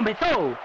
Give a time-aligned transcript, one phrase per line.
[0.00, 0.56] Começou!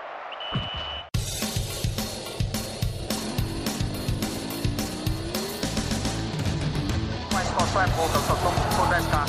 [7.33, 9.27] Mas qual é pouca, eu só for 10k.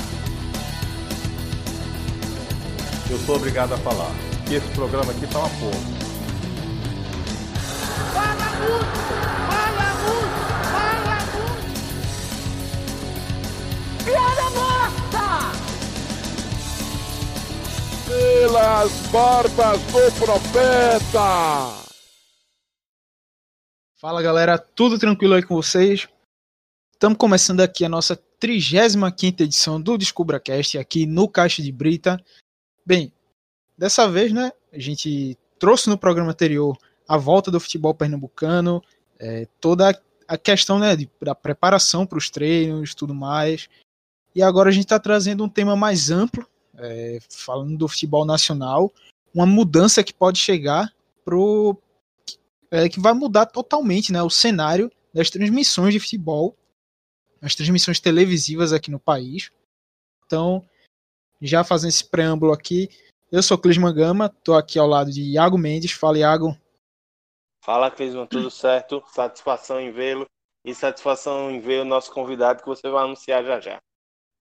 [3.11, 4.13] Eu sou obrigado a falar
[4.47, 5.81] que esse programa aqui tá uma porra.
[8.15, 8.99] Fala muito!
[9.51, 10.39] Fala muito!
[10.71, 11.65] Fala muito!
[14.05, 14.76] Piada morta!
[18.07, 21.87] Pelas barbas do profeta!
[23.97, 26.07] Fala galera, tudo tranquilo aí com vocês?
[26.93, 32.23] Estamos começando aqui a nossa 35 edição do DescubraCast aqui no Caixa de Brita.
[32.85, 33.13] Bem,
[33.77, 36.79] dessa vez, né, a gente trouxe no programa anterior
[37.09, 38.81] a volta do futebol pernambucano,
[39.19, 43.69] é, toda a questão né, de, da preparação para os treinos tudo mais.
[44.33, 46.47] E agora a gente está trazendo um tema mais amplo,
[46.79, 48.93] é, falando do futebol nacional,
[49.35, 50.93] uma mudança que pode chegar
[51.25, 51.77] pro
[52.71, 56.57] é, que vai mudar totalmente né, o cenário das transmissões de futebol,
[57.41, 59.51] as transmissões televisivas aqui no país.
[60.27, 60.65] Então,
[61.41, 62.89] já fazendo esse preâmbulo aqui,
[63.31, 65.93] eu sou Clisman Gama, estou aqui ao lado de Iago Mendes.
[65.93, 66.57] Fala, Iago.
[67.63, 69.03] Fala, Clisman, tudo certo?
[69.09, 70.27] Satisfação em vê-lo
[70.65, 73.79] e satisfação em ver o nosso convidado que você vai anunciar já já.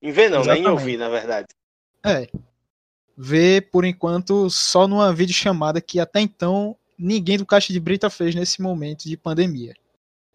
[0.02, 0.68] Em ver não, nem em Exatamente.
[0.68, 1.46] ouvir, na verdade.
[2.06, 2.28] É.
[3.16, 8.34] Vê, por enquanto, só numa videochamada que até então ninguém do Caixa de Brita fez
[8.34, 9.74] nesse momento de pandemia.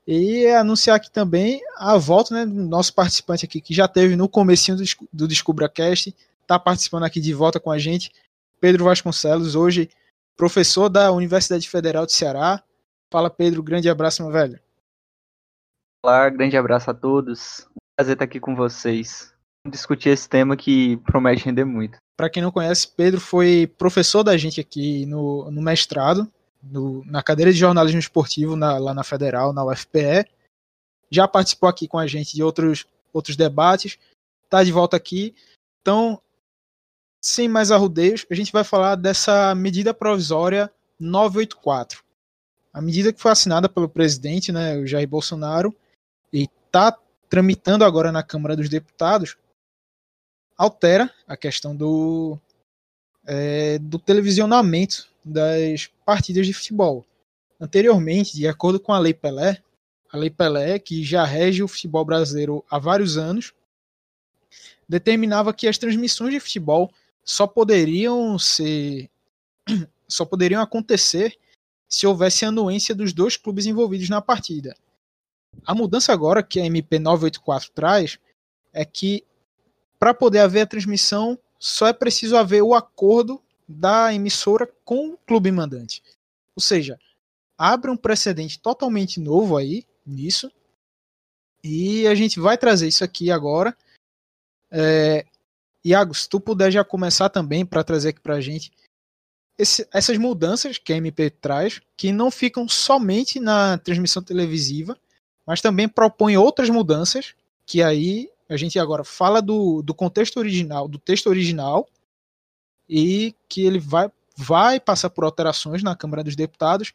[0.05, 4.27] E anunciar aqui também a volta né, do nosso participante aqui, que já teve no
[4.27, 4.83] comecinho do,
[5.13, 8.11] do DescubraCast, está participando aqui de volta com a gente,
[8.59, 9.89] Pedro Vasconcelos, hoje
[10.35, 12.63] professor da Universidade Federal de Ceará.
[13.11, 14.59] Fala, Pedro, grande abraço, meu velho.
[16.03, 17.67] Olá, grande abraço a todos.
[17.95, 19.31] Prazer estar aqui com vocês.
[19.67, 21.97] Discutir esse tema que promete render muito.
[22.17, 26.31] Para quem não conhece, Pedro foi professor da gente aqui no, no mestrado,
[26.63, 30.25] no- na cadeira de jornalismo esportivo na- lá na Federal, na UFPE.
[31.11, 33.99] Já participou aqui com a gente de outros, outros debates.
[34.45, 35.35] Está de volta aqui.
[35.81, 36.19] Então,
[37.21, 42.03] sem mais arrudeios, a gente vai falar dessa medida provisória 984.
[42.73, 45.75] A medida que foi assinada pelo presidente, né, o Jair Bolsonaro,
[46.33, 46.97] e está
[47.29, 49.37] tramitando agora na Câmara dos Deputados,
[50.61, 52.37] altera a questão do,
[53.25, 57.03] é, do televisionamento das partidas de futebol.
[57.59, 59.59] Anteriormente, de acordo com a Lei Pelé,
[60.11, 63.53] a Lei Pelé, que já rege o futebol brasileiro há vários anos,
[64.87, 69.09] determinava que as transmissões de futebol só poderiam ser
[70.07, 71.39] só poderiam acontecer
[71.87, 74.75] se houvesse anuência dos dois clubes envolvidos na partida.
[75.65, 78.19] A mudança agora que a MP 984 traz
[78.71, 79.25] é que
[80.01, 85.17] para poder haver a transmissão, só é preciso haver o acordo da emissora com o
[85.27, 86.01] clube mandante.
[86.55, 86.99] Ou seja,
[87.55, 90.51] abre um precedente totalmente novo aí nisso.
[91.63, 93.77] E a gente vai trazer isso aqui agora.
[94.71, 95.23] É,
[95.85, 98.71] Iago, se tu puder já começar também para trazer aqui para a gente
[99.55, 104.97] esse- essas mudanças que a MP traz, que não ficam somente na transmissão televisiva,
[105.45, 107.35] mas também propõe outras mudanças,
[107.67, 111.87] que aí a gente agora fala do, do contexto original, do texto original,
[112.87, 116.91] e que ele vai, vai passar por alterações na Câmara dos Deputados,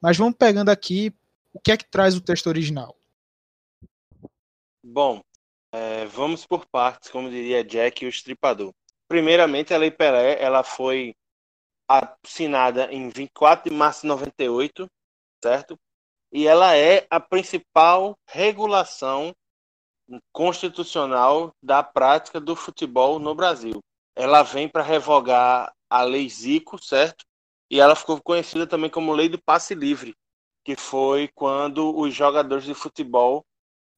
[0.00, 1.12] mas vamos pegando aqui
[1.52, 2.96] o que é que traz o texto original.
[4.84, 5.20] Bom,
[5.74, 8.72] é, vamos por partes, como diria Jack, o estripador.
[9.08, 11.12] Primeiramente, a Lei Pelé, ela foi
[11.88, 14.86] assinada em 24 de março de 98,
[15.42, 15.76] certo?
[16.32, 19.34] E ela é a principal regulação
[20.32, 23.80] constitucional da prática do futebol no Brasil.
[24.16, 27.24] Ela vem para revogar a Lei Zico, certo?
[27.70, 30.14] E ela ficou conhecida também como Lei do Passe Livre,
[30.64, 33.44] que foi quando os jogadores de futebol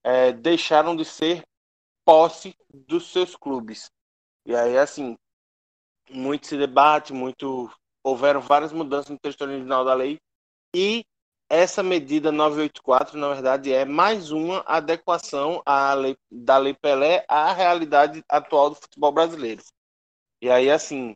[0.05, 1.43] é, deixaram de ser
[2.05, 3.91] posse dos seus clubes.
[4.47, 5.17] E aí, assim,
[6.11, 7.71] muito se debate, muito
[8.05, 10.19] houveram várias mudanças no texto original da lei
[10.75, 11.05] e
[11.49, 17.53] essa medida 984, na verdade, é mais uma adequação à lei, da Lei Pelé à
[17.53, 19.63] realidade atual do futebol brasileiro.
[20.41, 21.15] E aí, assim,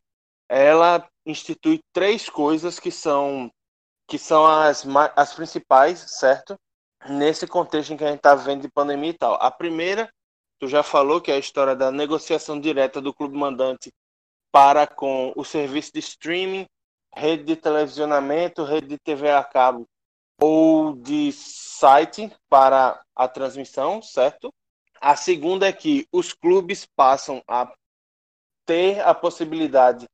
[0.48, 3.50] ela institui três coisas que são
[4.08, 4.86] que são as,
[5.16, 6.56] as principais, certo?
[7.08, 9.34] Nesse contexto em que a gente está vivendo de pandemia e tal.
[9.40, 10.08] A primeira,
[10.60, 13.92] tu já falou, que é a história da negociação direta do clube mandante
[14.52, 16.66] para com o serviço de streaming,
[17.14, 19.88] rede de televisionamento, rede de TV a cabo
[20.40, 24.52] ou de site para a transmissão, certo?
[25.00, 27.72] A segunda é que os clubes passam a
[28.64, 30.06] ter a possibilidade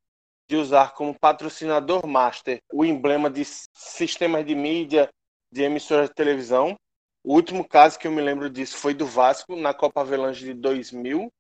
[0.49, 5.09] de usar como patrocinador master o emblema de sistemas de mídia
[5.51, 6.77] de emissoras de televisão.
[7.25, 10.55] O último caso que eu me lembro disso foi do Vasco na Copa Avelange de
[10.55, 11.31] 2000,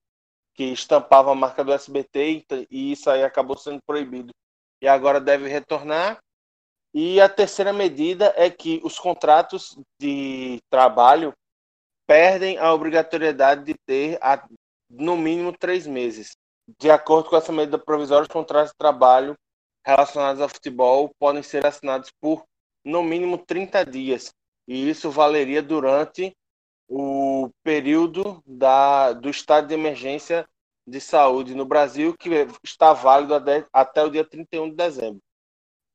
[0.55, 4.32] que estampava a marca do SBT e isso aí acabou sendo proibido.
[4.81, 6.19] E agora deve retornar.
[6.94, 11.33] E a terceira medida é que os contratos de trabalho
[12.06, 14.47] perdem a obrigatoriedade de ter a,
[14.91, 16.37] no mínimo três meses.
[16.79, 19.35] De acordo com essa medida provisória, os contratos de trabalho
[19.85, 22.44] relacionados ao futebol podem ser assinados por
[22.85, 24.33] no mínimo 30 dias.
[24.69, 26.37] E isso valeria durante
[26.88, 30.47] o período da, do estado de emergência
[30.87, 32.29] de saúde no Brasil, que
[32.62, 33.35] está válido
[33.73, 35.21] até o dia 31 de dezembro.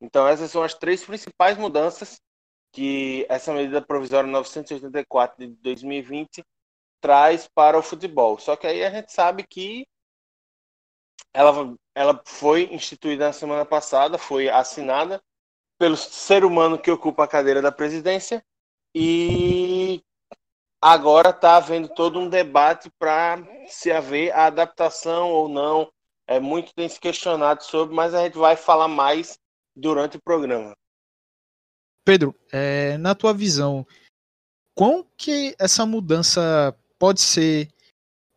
[0.01, 2.21] Então, essas são as três principais mudanças
[2.71, 6.43] que essa medida provisória 984 de 2020
[7.01, 8.37] traz para o futebol.
[8.39, 9.87] Só que aí a gente sabe que
[11.33, 15.21] ela, ela foi instituída na semana passada, foi assinada
[15.77, 18.43] pelo ser humano que ocupa a cadeira da presidência
[18.95, 20.01] e
[20.81, 25.91] agora está havendo todo um debate para se haver a adaptação ou não.
[26.27, 29.39] É muito tem se questionado sobre, mas a gente vai falar mais
[29.77, 30.75] durante o programa.
[32.03, 33.85] Pedro, é, na tua visão,
[34.73, 37.69] quão que essa mudança pode ser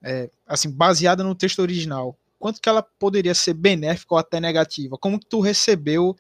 [0.03, 2.17] é, assim baseada no texto original?
[2.39, 4.99] Quanto que ela poderia ser benéfica ou até negativa?
[4.99, 6.17] Como que tu recebeu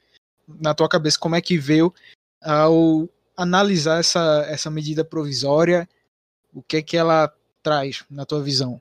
[0.47, 1.19] na tua cabeça?
[1.19, 1.93] Como é que veio
[2.43, 5.89] ao analisar essa, essa medida provisória?
[6.53, 7.33] O que é que ela
[7.63, 8.81] traz na tua visão?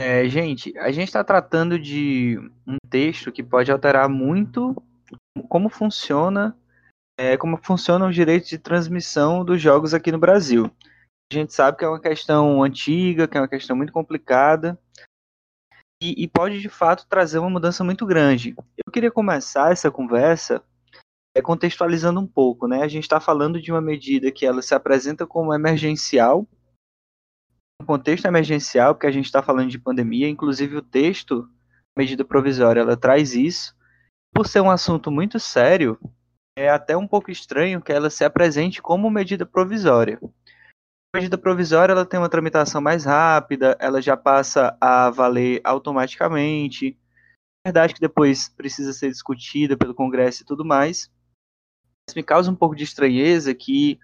[0.00, 4.74] É, gente, a gente está tratando de um texto que pode alterar muito
[5.46, 6.56] como funciona
[7.18, 10.70] é, como funcionam os direitos de transmissão dos jogos aqui no Brasil.
[11.30, 14.80] A gente sabe que é uma questão antiga, que é uma questão muito complicada
[16.02, 18.54] e, e pode de fato trazer uma mudança muito grande.
[18.56, 20.64] Eu queria começar essa conversa
[21.36, 22.82] é, contextualizando um pouco, né?
[22.82, 26.48] A gente está falando de uma medida que ela se apresenta como emergencial,
[27.84, 31.48] contexto emergencial, porque a gente está falando de pandemia, inclusive o texto,
[31.96, 33.74] medida provisória, ela traz isso.
[34.34, 35.98] Por ser um assunto muito sério,
[36.56, 40.18] é até um pouco estranho que ela se apresente como medida provisória.
[41.12, 46.96] A medida provisória ela tem uma tramitação mais rápida, ela já passa a valer automaticamente.
[47.64, 51.10] É verdade que depois precisa ser discutida pelo Congresso e tudo mais.
[52.08, 53.98] Mas me causa um pouco de estranheza que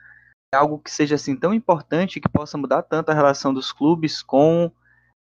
[0.57, 4.71] algo que seja assim tão importante que possa mudar tanto a relação dos clubes com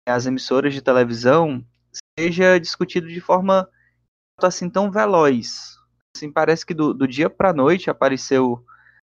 [0.06, 1.64] as emissoras de televisão
[2.18, 3.68] seja discutido de forma
[4.42, 5.78] assim tão veloz.
[6.16, 8.64] Assim, parece que do, do dia para a noite apareceu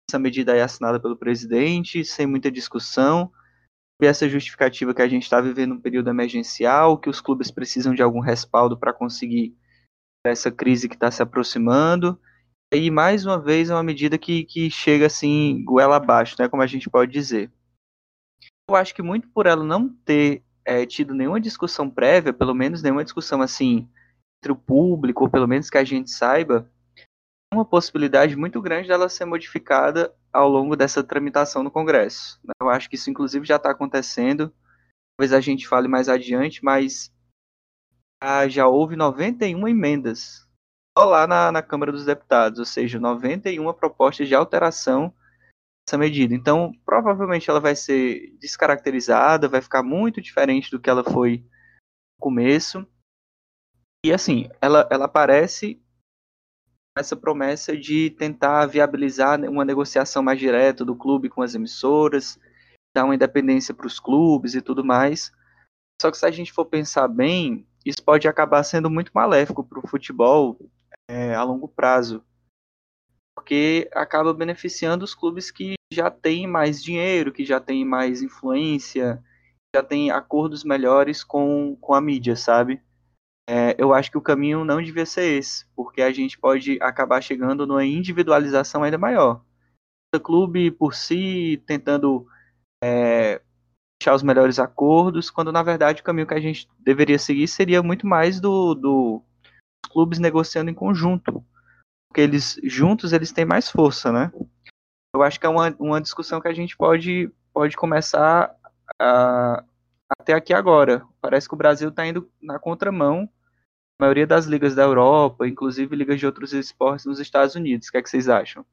[0.10, 3.32] essa medida aí assinada pelo presidente, sem muita discussão,
[4.02, 7.94] e essa justificativa que a gente está vivendo um período emergencial, que os clubes precisam
[7.94, 9.56] de algum respaldo para conseguir
[10.26, 12.20] essa crise que está se aproximando.
[12.76, 16.64] E mais uma vez é uma medida que, que chega assim, goela abaixo, né, como
[16.64, 17.52] a gente pode dizer.
[18.68, 22.82] Eu acho que muito por ela não ter é, tido nenhuma discussão prévia, pelo menos
[22.82, 23.88] nenhuma discussão assim
[24.42, 26.68] entre o público, ou pelo menos que a gente saiba,
[27.54, 32.42] uma possibilidade muito grande dela ser modificada ao longo dessa tramitação no Congresso.
[32.60, 34.52] Eu acho que isso, inclusive, já está acontecendo.
[35.16, 37.14] Talvez a gente fale mais adiante, mas
[38.20, 40.48] ah, já houve 91 emendas
[40.98, 45.14] lá na, na Câmara dos Deputados, ou seja, 91 propostas de alteração
[45.86, 46.36] dessa medida.
[46.36, 52.22] Então, provavelmente ela vai ser descaracterizada, vai ficar muito diferente do que ela foi no
[52.22, 52.86] começo.
[54.06, 55.82] E assim, ela, ela aparece
[56.96, 62.40] essa promessa de tentar viabilizar uma negociação mais direta do clube com as emissoras,
[62.96, 65.32] dar uma independência para os clubes e tudo mais.
[66.00, 69.80] Só que se a gente for pensar bem, isso pode acabar sendo muito maléfico para
[69.80, 70.58] o futebol
[71.10, 72.24] é, a longo prazo,
[73.36, 79.24] porque acaba beneficiando os clubes que já têm mais dinheiro, que já têm mais influência,
[79.76, 82.82] já têm acordos melhores com, com a mídia, sabe?
[83.48, 87.22] é, eu acho que o caminho não devia ser esse, porque a gente pode acabar
[87.22, 89.44] chegando numa individualização ainda maior.
[90.16, 92.26] O clube por si tentando
[92.84, 93.42] é,
[94.02, 97.84] achar os melhores acordos, quando na verdade o caminho que a gente deveria seguir seria
[97.84, 99.22] muito mais do, do
[99.90, 101.44] clubes negociando em conjunto,
[102.08, 104.32] porque eles juntos eles têm mais força, né?
[105.16, 108.56] Eu acho que é uma, uma discussão que a gente pode, pode começar
[109.00, 109.64] a,
[110.20, 111.06] até aqui agora.
[111.22, 113.30] Parece que o Brasil está indo na contramão
[114.00, 117.88] a maioria das ligas da Europa, inclusive ligas de outros esportes nos Estados Unidos.
[117.88, 118.66] O que, é que vocês acham?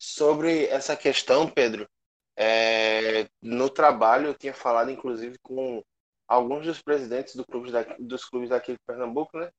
[0.00, 1.86] Sobre essa questão, Pedro,
[2.36, 5.82] é, no trabalho eu tinha falado, inclusive, com
[6.26, 9.50] alguns dos presidentes do clube da, dos clubes daqui de Pernambuco, né?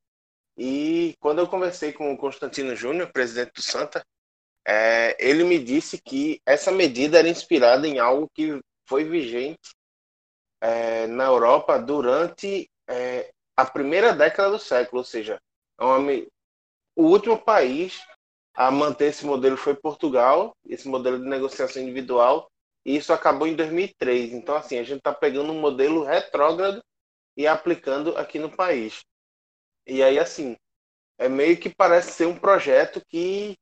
[0.57, 4.05] E quando eu conversei com o Constantino Júnior, presidente do Santa,
[4.67, 9.75] é, ele me disse que essa medida era inspirada em algo que foi vigente
[10.59, 15.39] é, na Europa durante é, a primeira década do século, ou seja,
[15.79, 16.11] é uma,
[16.95, 18.01] o último país
[18.53, 22.51] a manter esse modelo foi Portugal, esse modelo de negociação individual,
[22.85, 24.33] e isso acabou em 2003.
[24.33, 26.83] Então, assim, a gente está pegando um modelo retrógrado
[27.37, 29.01] e aplicando aqui no país.
[29.85, 30.55] E aí, assim,
[31.17, 33.57] é meio que parece ser um projeto que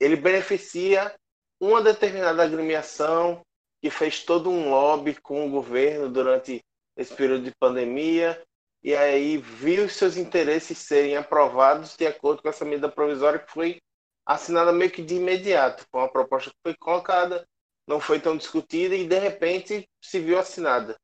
[0.00, 1.14] ele beneficia
[1.60, 3.42] uma determinada agremiação
[3.80, 6.62] que fez todo um lobby com o governo durante
[6.96, 8.42] esse período de pandemia
[8.82, 13.80] e aí viu seus interesses serem aprovados de acordo com essa medida provisória que foi
[14.24, 15.84] assinada meio que de imediato.
[15.90, 17.44] Foi uma proposta que foi colocada,
[17.86, 20.96] não foi tão discutida e de repente se viu assinada.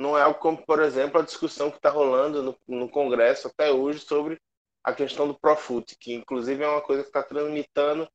[0.00, 3.98] Não é como, por exemplo, a discussão que está rolando no, no, Congresso até hoje
[3.98, 4.40] sobre
[4.82, 8.10] a questão do Profut, que inclusive é uma coisa que está transmitando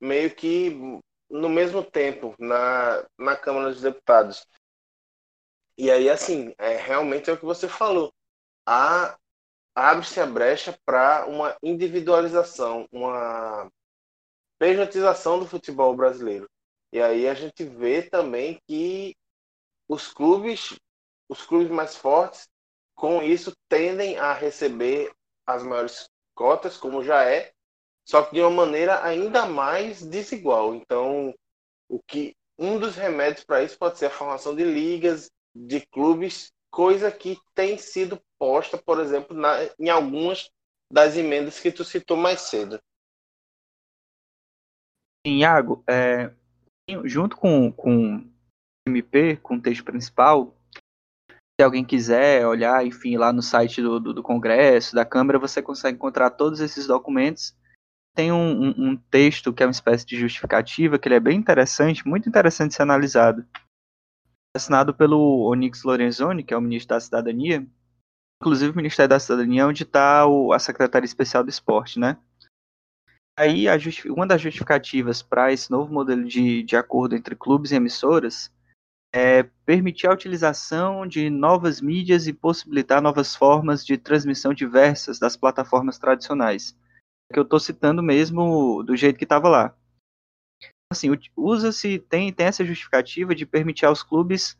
[0.00, 0.70] meio que
[1.30, 4.44] no mesmo tempo na, na Câmara dos Deputados.
[5.76, 8.12] E aí, assim, é, realmente é o que você falou.
[9.76, 13.70] Abre-se a brecha para uma individualização, uma
[14.58, 16.50] pejotização do futebol brasileiro.
[16.92, 19.14] E aí a gente vê também que
[19.88, 20.76] os clubes,
[21.28, 22.48] os clubes mais fortes,
[22.94, 25.12] com isso tendem a receber
[25.46, 27.52] as maiores cotas, como já é,
[28.06, 30.74] só que de uma maneira ainda mais desigual.
[30.74, 31.34] Então,
[31.88, 36.52] o que um dos remédios para isso pode ser a formação de ligas, de clubes,
[36.70, 40.50] coisa que tem sido posta, por exemplo, na, em algumas
[40.90, 42.80] das emendas que tu citou mais cedo.
[45.26, 46.32] Iago, é,
[47.04, 48.30] junto com, com o
[48.86, 50.57] MP, com o texto principal,
[51.60, 55.60] se alguém quiser olhar, enfim, lá no site do, do, do Congresso, da Câmara, você
[55.60, 57.52] consegue encontrar todos esses documentos.
[58.14, 61.36] Tem um, um, um, texto que é uma espécie de justificativa, que ele é bem
[61.36, 63.44] interessante, muito interessante ser analisado.
[64.56, 67.66] Assinado pelo Onyx Lorenzoni, que é o ministro da Cidadania.
[68.40, 72.16] Inclusive, o Ministério da Cidadania é onde está a Secretaria Especial do Esporte, né?
[73.36, 73.66] aí
[74.06, 78.52] uma das justificativas para esse novo modelo de, de acordo entre clubes e emissoras
[79.14, 85.36] é permitir a utilização de novas mídias e possibilitar novas formas de transmissão diversas das
[85.36, 86.76] plataformas tradicionais.
[87.32, 89.76] Que eu estou citando mesmo do jeito que estava lá.
[90.90, 94.58] Assim, usa-se, tem, tem essa justificativa de permitir aos clubes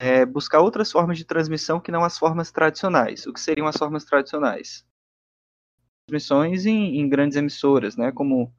[0.00, 3.26] é, buscar outras formas de transmissão que não as formas tradicionais.
[3.26, 4.86] O que seriam as formas tradicionais?
[6.08, 8.52] transmissões em, em, grandes emissoras, né, como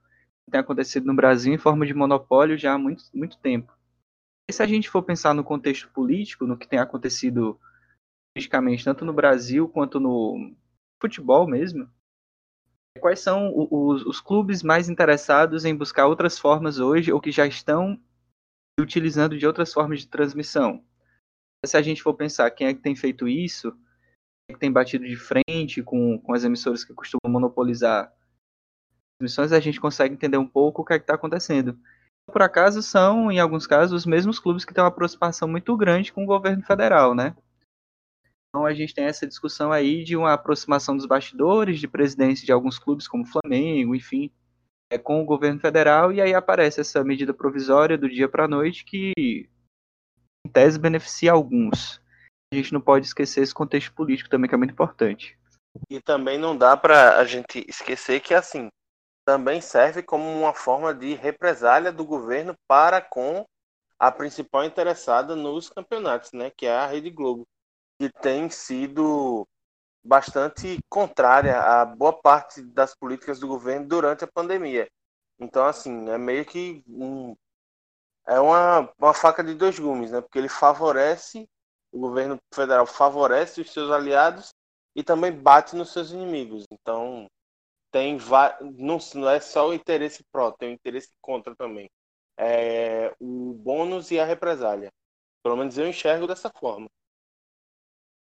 [0.52, 3.76] tem acontecido no Brasil em forma de monopólio já há muito, muito tempo.
[4.50, 7.60] E se a gente for pensar no contexto político, no que tem acontecido
[8.34, 10.56] politicamente, tanto no Brasil quanto no
[11.00, 11.88] futebol mesmo,
[13.00, 17.46] quais são os, os clubes mais interessados em buscar outras formas hoje ou que já
[17.46, 18.02] estão
[18.80, 20.84] utilizando de outras formas de transmissão?
[21.64, 23.78] Se a gente for pensar quem é que tem feito isso,
[24.50, 29.60] que tem batido de frente com, com as emissoras que costumam monopolizar as emissões, a
[29.60, 31.80] gente consegue entender um pouco o que é está acontecendo.
[32.30, 36.14] Por acaso são, em alguns casos, os mesmos clubes que têm uma aproximação muito grande
[36.14, 37.36] com o governo federal, né?
[38.50, 42.52] Então a gente tem essa discussão aí de uma aproximação dos bastidores, de presidência de
[42.52, 44.32] alguns clubes como Flamengo, enfim,
[44.92, 48.48] é, com o governo federal, e aí aparece essa medida provisória do dia para a
[48.48, 52.02] noite que, em tese, beneficia alguns
[52.52, 55.38] a gente não pode esquecer esse contexto político também, que é muito importante.
[55.90, 58.70] E também não dá para a gente esquecer que, assim,
[59.30, 63.46] também serve como uma forma de represália do governo para com
[64.00, 67.48] a principal interessada nos campeonatos, né, que é a Rede Globo,
[68.00, 69.48] que tem sido
[70.04, 74.90] bastante contrária a boa parte das políticas do governo durante a pandemia.
[75.40, 77.36] Então, assim, é meio que um,
[78.26, 80.22] é uma, uma faca de dois gumes, né?
[80.22, 81.48] Porque ele favorece
[81.92, 84.56] o governo federal favorece os seus aliados
[84.96, 86.66] e também bate nos seus inimigos.
[86.72, 87.28] Então,
[87.92, 88.18] tem
[88.78, 91.90] não, não é só o interesse pró, tem o interesse contra também.
[92.38, 94.90] É o bônus e a represália.
[95.44, 96.88] Pelo menos eu enxergo dessa forma.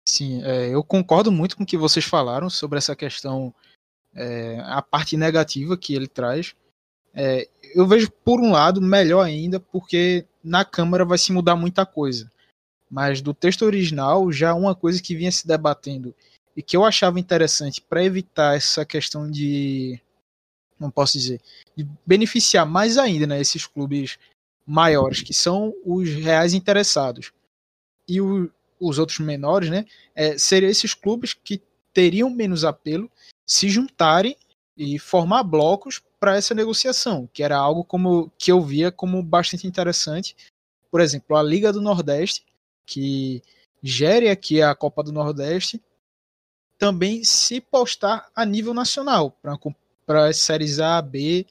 [0.06, 3.54] Sim, é, eu concordo muito com o que vocês falaram sobre essa questão,
[4.14, 6.54] é, a parte negativa que ele traz.
[7.14, 11.86] É, eu vejo, por um lado, melhor ainda, porque na Câmara vai se mudar muita
[11.86, 12.30] coisa.
[12.90, 16.14] Mas do texto original, já uma coisa que vinha se debatendo
[16.56, 20.00] e que eu achava interessante para evitar essa questão de.
[20.78, 21.40] Não posso dizer.
[21.76, 24.18] De beneficiar mais ainda né, esses clubes
[24.66, 27.32] maiores, que são os reais interessados.
[28.08, 29.84] E o, os outros menores, né?
[30.14, 33.10] É, seriam esses clubes que teriam menos apelo
[33.46, 34.36] se juntarem
[34.76, 39.66] e formar blocos para essa negociação, que era algo como que eu via como bastante
[39.66, 40.34] interessante.
[40.90, 42.44] Por exemplo, a Liga do Nordeste,
[42.86, 43.42] que
[43.82, 45.80] gere aqui a Copa do Nordeste,
[46.78, 49.38] também se postar a nível nacional,
[50.06, 51.46] para as séries A, B,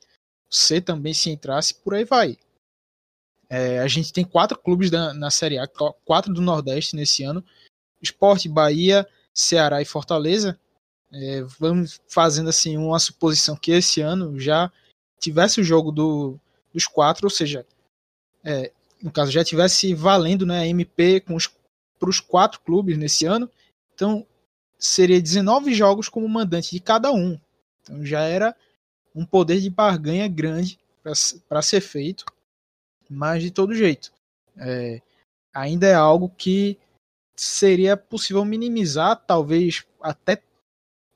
[0.50, 2.38] C também se entrasse, por aí vai.
[3.50, 5.68] É, a gente tem quatro clubes da, na Série A,
[6.06, 7.44] quatro do Nordeste nesse ano:
[8.02, 10.60] Esporte, Bahia, Ceará e Fortaleza.
[11.12, 14.72] É, vamos fazendo assim uma suposição que esse ano já
[15.20, 16.40] tivesse o jogo do,
[16.74, 17.66] dos quatro, ou seja,
[18.44, 21.24] é, no caso já tivesse valendo né, MP
[22.00, 23.50] para os quatro clubes nesse ano.
[23.94, 24.26] Então
[24.84, 27.40] seria 19 jogos como mandante de cada um.
[27.82, 28.56] Então já era
[29.16, 30.78] um poder de barganha grande
[31.48, 32.26] para ser feito,
[33.10, 34.12] mas de todo jeito.
[34.58, 35.02] É,
[35.54, 36.78] ainda é algo que
[37.36, 40.42] seria possível minimizar, talvez até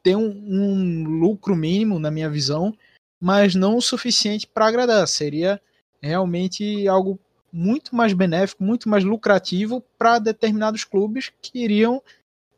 [0.01, 2.75] ter um, um lucro mínimo, na minha visão,
[3.19, 5.07] mas não o suficiente para agradar.
[5.07, 5.61] Seria
[6.01, 7.19] realmente algo
[7.51, 12.01] muito mais benéfico, muito mais lucrativo para determinados clubes que iriam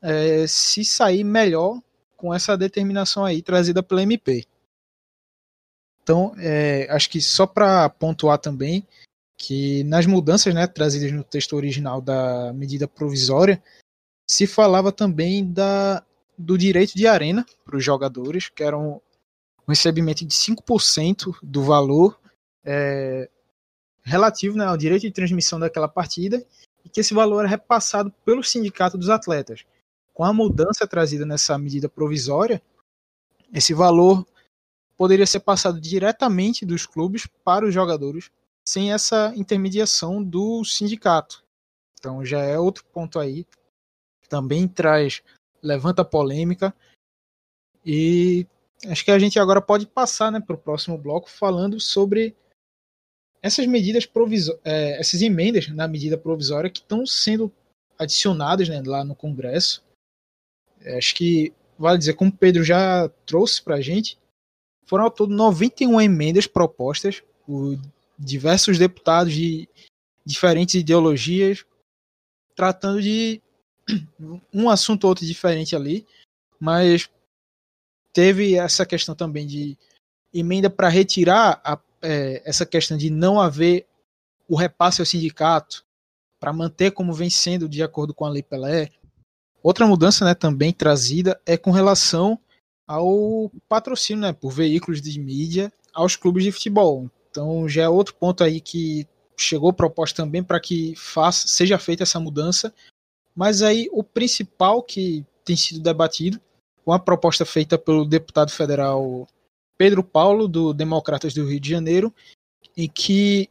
[0.01, 1.81] é, se sair melhor
[2.15, 4.45] com essa determinação aí trazida pela MP.
[6.03, 8.85] Então, é, acho que só para pontuar também
[9.37, 13.63] que nas mudanças né, trazidas no texto original da medida provisória,
[14.29, 16.03] se falava também da,
[16.37, 18.99] do direito de arena para os jogadores, que era um,
[19.67, 22.19] recebimento de 5% do valor
[22.65, 23.29] é,
[24.03, 26.45] relativo né, ao direito de transmissão daquela partida,
[26.83, 29.63] e que esse valor era repassado pelo sindicato dos atletas
[30.19, 32.61] com a mudança trazida nessa medida provisória,
[33.53, 34.27] esse valor
[34.97, 38.29] poderia ser passado diretamente dos clubes para os jogadores,
[38.67, 41.41] sem essa intermediação do sindicato.
[41.97, 43.47] Então já é outro ponto aí,
[44.27, 45.23] também traz,
[45.63, 46.75] levanta polêmica,
[47.85, 48.45] e
[48.87, 52.35] acho que a gente agora pode passar né, para o próximo bloco falando sobre
[53.41, 57.49] essas medidas provisórias, é, essas emendas na medida provisória que estão sendo
[57.97, 59.87] adicionadas né, lá no Congresso
[60.97, 64.17] acho que vale dizer, como o Pedro já trouxe para a gente,
[64.85, 67.79] foram ao todo 91 emendas propostas por
[68.17, 69.67] diversos deputados de
[70.25, 71.65] diferentes ideologias,
[72.55, 73.41] tratando de
[74.53, 76.05] um assunto ou outro diferente ali,
[76.59, 77.09] mas
[78.11, 79.77] teve essa questão também de
[80.33, 83.87] emenda para retirar a, é, essa questão de não haver
[84.47, 85.85] o repasse ao sindicato,
[86.39, 88.89] para manter como vem sendo de acordo com a Lei Pelé.
[89.61, 92.39] Outra mudança né, também trazida é com relação
[92.87, 97.09] ao patrocínio né, por veículos de mídia aos clubes de futebol.
[97.29, 102.03] Então já é outro ponto aí que chegou proposta também para que faça, seja feita
[102.03, 102.73] essa mudança.
[103.35, 106.39] Mas aí o principal que tem sido debatido,
[106.85, 109.27] uma proposta feita pelo deputado federal
[109.77, 112.13] Pedro Paulo, do Democratas do Rio de Janeiro,
[112.75, 113.49] em que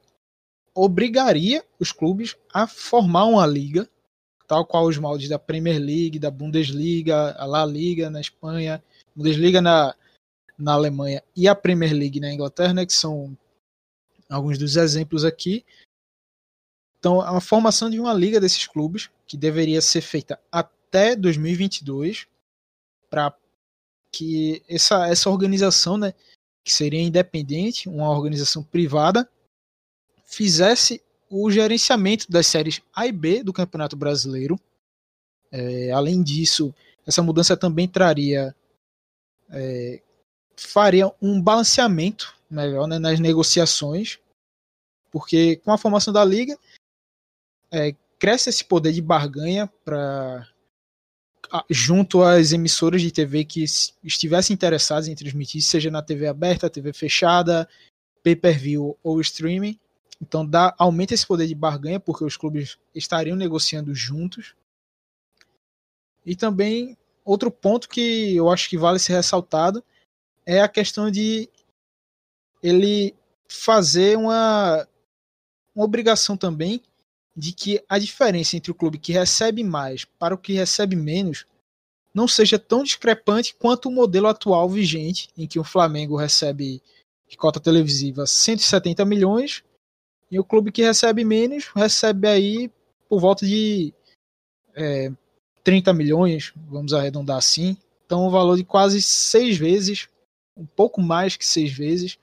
[0.75, 3.88] obrigaria os clubes a formar uma liga
[4.48, 8.82] tal qual os moldes da Premier League, da Bundesliga, a La Liga na Espanha,
[9.14, 9.94] Bundesliga na,
[10.58, 13.37] na Alemanha e a Premier League na Inglaterra, né, que são
[14.28, 15.64] alguns dos exemplos aqui.
[16.98, 22.26] Então, a formação de uma liga desses clubes, que deveria ser feita até 2022,
[23.11, 23.32] para
[24.11, 26.14] que essa, essa organização, né,
[26.64, 29.30] que seria independente, uma organização privada,
[30.24, 34.58] fizesse o gerenciamento das séries A e B do Campeonato Brasileiro.
[35.50, 36.74] É, além disso,
[37.06, 38.54] essa mudança também traria
[39.50, 40.02] é,
[40.56, 44.18] faria um balanceamento melhor né, nas negociações,
[45.10, 46.58] porque com a formação da liga
[47.70, 50.46] é, cresce esse poder de barganha para
[51.70, 53.64] junto às emissoras de TV que
[54.04, 57.66] estivessem interessadas em transmitir, seja na TV aberta, TV fechada,
[58.22, 59.78] pay-per-view ou streaming,
[60.20, 64.54] então dá, aumenta esse poder de barganha, porque os clubes estariam negociando juntos.
[66.26, 69.83] E também outro ponto que eu acho que vale ser ressaltado
[70.44, 71.48] é a questão de
[72.62, 73.14] ele
[73.46, 74.87] fazer uma,
[75.74, 76.83] uma obrigação também
[77.37, 81.46] de que a diferença entre o clube que recebe mais para o que recebe menos
[82.12, 86.83] não seja tão discrepante quanto o modelo atual vigente, em que o Flamengo recebe
[87.28, 89.62] de cota televisiva 170 milhões
[90.30, 92.70] e o clube que recebe menos recebe aí
[93.08, 93.94] por volta de
[94.74, 95.10] é,
[95.64, 97.76] 30 milhões, vamos arredondar assim.
[98.04, 100.08] Então, um valor de quase seis vezes,
[100.56, 102.18] um pouco mais que seis vezes.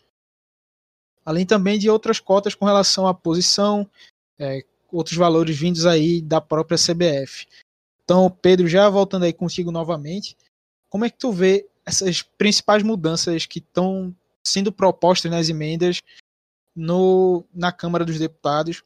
[1.26, 3.90] Além também de outras cotas com relação à posição,
[4.38, 7.48] é, outros valores vindos aí da própria CBF.
[8.04, 10.38] Então, Pedro, já voltando aí contigo novamente,
[10.90, 16.02] como é que tu vê essas principais mudanças que estão sendo propostas nas emendas
[16.76, 18.84] no, na Câmara dos Deputados,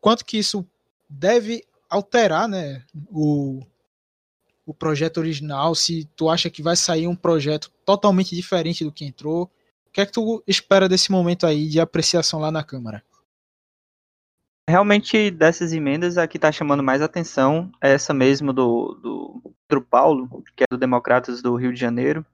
[0.00, 0.66] quanto que isso
[1.08, 3.62] deve alterar né, o,
[4.66, 9.04] o projeto original, se tu acha que vai sair um projeto totalmente diferente do que
[9.04, 9.44] entrou,
[9.86, 13.02] o que é que tu espera desse momento aí de apreciação lá na Câmara?
[14.68, 19.82] Realmente, dessas emendas, a que está chamando mais atenção é essa mesmo do, do Pedro
[19.82, 22.24] Paulo, que é do Democratas do Rio de Janeiro.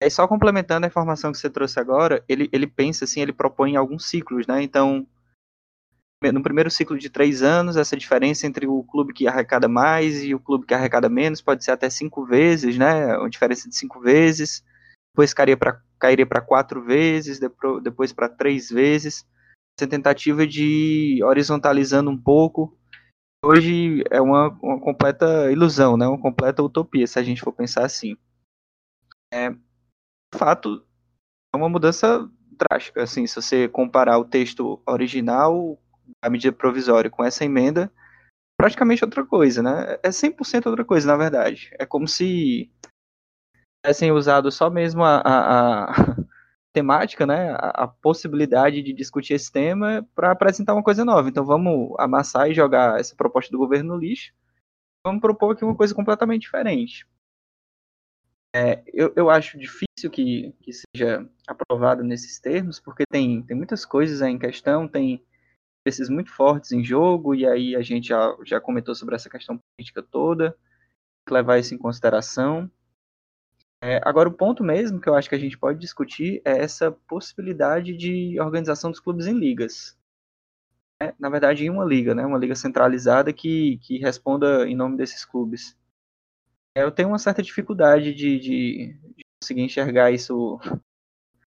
[0.00, 3.76] É só complementando a informação que você trouxe agora, ele, ele pensa assim, ele propõe
[3.76, 4.62] alguns ciclos, né?
[4.62, 5.06] Então,
[6.22, 10.34] no primeiro ciclo de três anos, essa diferença entre o clube que arrecada mais e
[10.34, 13.16] o clube que arrecada menos pode ser até cinco vezes, né?
[13.16, 14.62] Uma diferença de cinco vezes.
[15.14, 17.40] Depois cairia para cairia quatro vezes,
[17.82, 19.26] depois para três vezes
[19.78, 22.76] essa tentativa de horizontalizando um pouco.
[23.44, 26.06] Hoje é uma, uma completa ilusão, né?
[26.06, 28.16] uma completa utopia, se a gente for pensar assim.
[29.32, 29.54] É,
[30.36, 30.84] fato,
[31.54, 33.02] é uma mudança drástica.
[33.02, 35.78] Assim, se você comparar o texto original,
[36.22, 37.92] a medida provisória, com essa emenda,
[38.56, 39.98] praticamente outra coisa, né?
[40.02, 41.70] É 100% outra coisa, na verdade.
[41.78, 42.70] É como se
[43.84, 45.94] tivessem usado só mesmo a, a, a
[46.72, 51.28] temática, né, a, a, possibilidade de discutir esse tema para apresentar uma coisa nova.
[51.28, 54.32] Então vamos amassar e jogar essa proposta do governo no lixo.
[55.04, 57.06] Vamos propor aqui uma coisa completamente diferente.
[58.58, 63.84] É, eu, eu acho difícil que, que seja aprovado nesses termos, porque tem, tem muitas
[63.84, 65.22] coisas aí em questão, tem
[65.82, 69.58] interesses muito fortes em jogo, e aí a gente já, já comentou sobre essa questão
[69.58, 70.56] política toda,
[71.28, 72.70] levar isso em consideração.
[73.84, 76.90] É, agora, o ponto mesmo que eu acho que a gente pode discutir é essa
[76.90, 79.98] possibilidade de organização dos clubes em ligas.
[81.02, 84.96] É, na verdade, em uma liga, né, uma liga centralizada que, que responda em nome
[84.96, 85.76] desses clubes.
[86.76, 90.58] É, eu tenho uma certa dificuldade de, de, de conseguir enxergar isso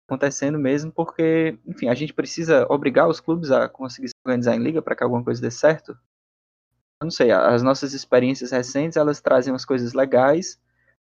[0.08, 4.64] acontecendo mesmo, porque, enfim, a gente precisa obrigar os clubes a conseguir se organizar em
[4.64, 5.92] liga para que alguma coisa dê certo.
[7.00, 10.60] Eu não sei, as nossas experiências recentes, elas trazem umas coisas legais,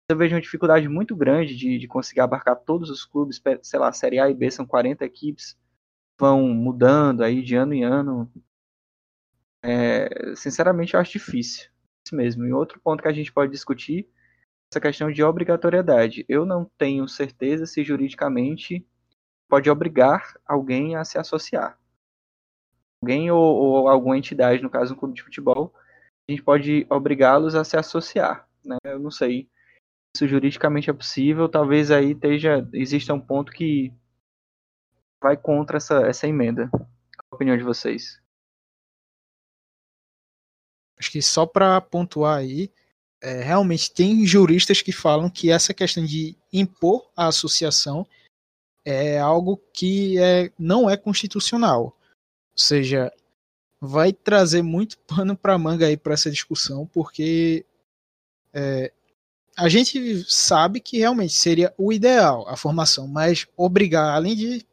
[0.09, 3.91] eu vejo uma dificuldade muito grande de, de conseguir abarcar todos os clubes, sei lá,
[3.91, 5.57] Série A e B são 40 equipes,
[6.19, 8.31] vão mudando aí de ano em ano.
[9.63, 11.69] É, sinceramente, eu acho difícil.
[12.13, 12.45] Mesmo.
[12.45, 14.07] E outro ponto que a gente pode discutir
[14.71, 16.25] essa questão de obrigatoriedade.
[16.27, 18.85] Eu não tenho certeza se juridicamente
[19.47, 21.79] pode obrigar alguém a se associar.
[23.01, 25.73] Alguém ou, ou alguma entidade, no caso um clube de futebol,
[26.27, 28.47] a gente pode obrigá-los a se associar.
[28.63, 28.77] Né?
[28.83, 29.49] Eu não sei
[30.15, 33.93] isso juridicamente é possível, talvez aí esteja, exista um ponto que
[35.21, 36.69] vai contra essa, essa emenda.
[36.69, 36.87] Qual
[37.31, 38.21] a opinião de vocês?
[40.97, 42.71] Acho que só para pontuar aí,
[43.21, 48.07] é, realmente tem juristas que falam que essa questão de impor a associação
[48.83, 51.85] é algo que é, não é constitucional.
[51.85, 51.93] Ou
[52.55, 53.11] seja,
[53.81, 57.65] vai trazer muito pano para manga aí para essa discussão, porque
[58.53, 58.91] é,
[59.57, 64.65] a gente sabe que realmente seria o ideal a formação, mas obrigar, além de,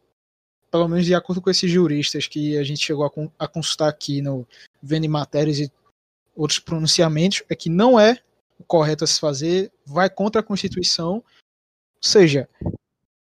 [0.70, 4.20] pelo menos de acordo com esses juristas que a gente chegou a, a consultar aqui
[4.20, 4.46] no
[4.82, 5.72] Vendo Matérias e
[6.34, 8.18] outros pronunciamentos, é que não é
[8.66, 11.24] correto a se fazer, vai contra a Constituição, ou
[12.00, 12.48] seja,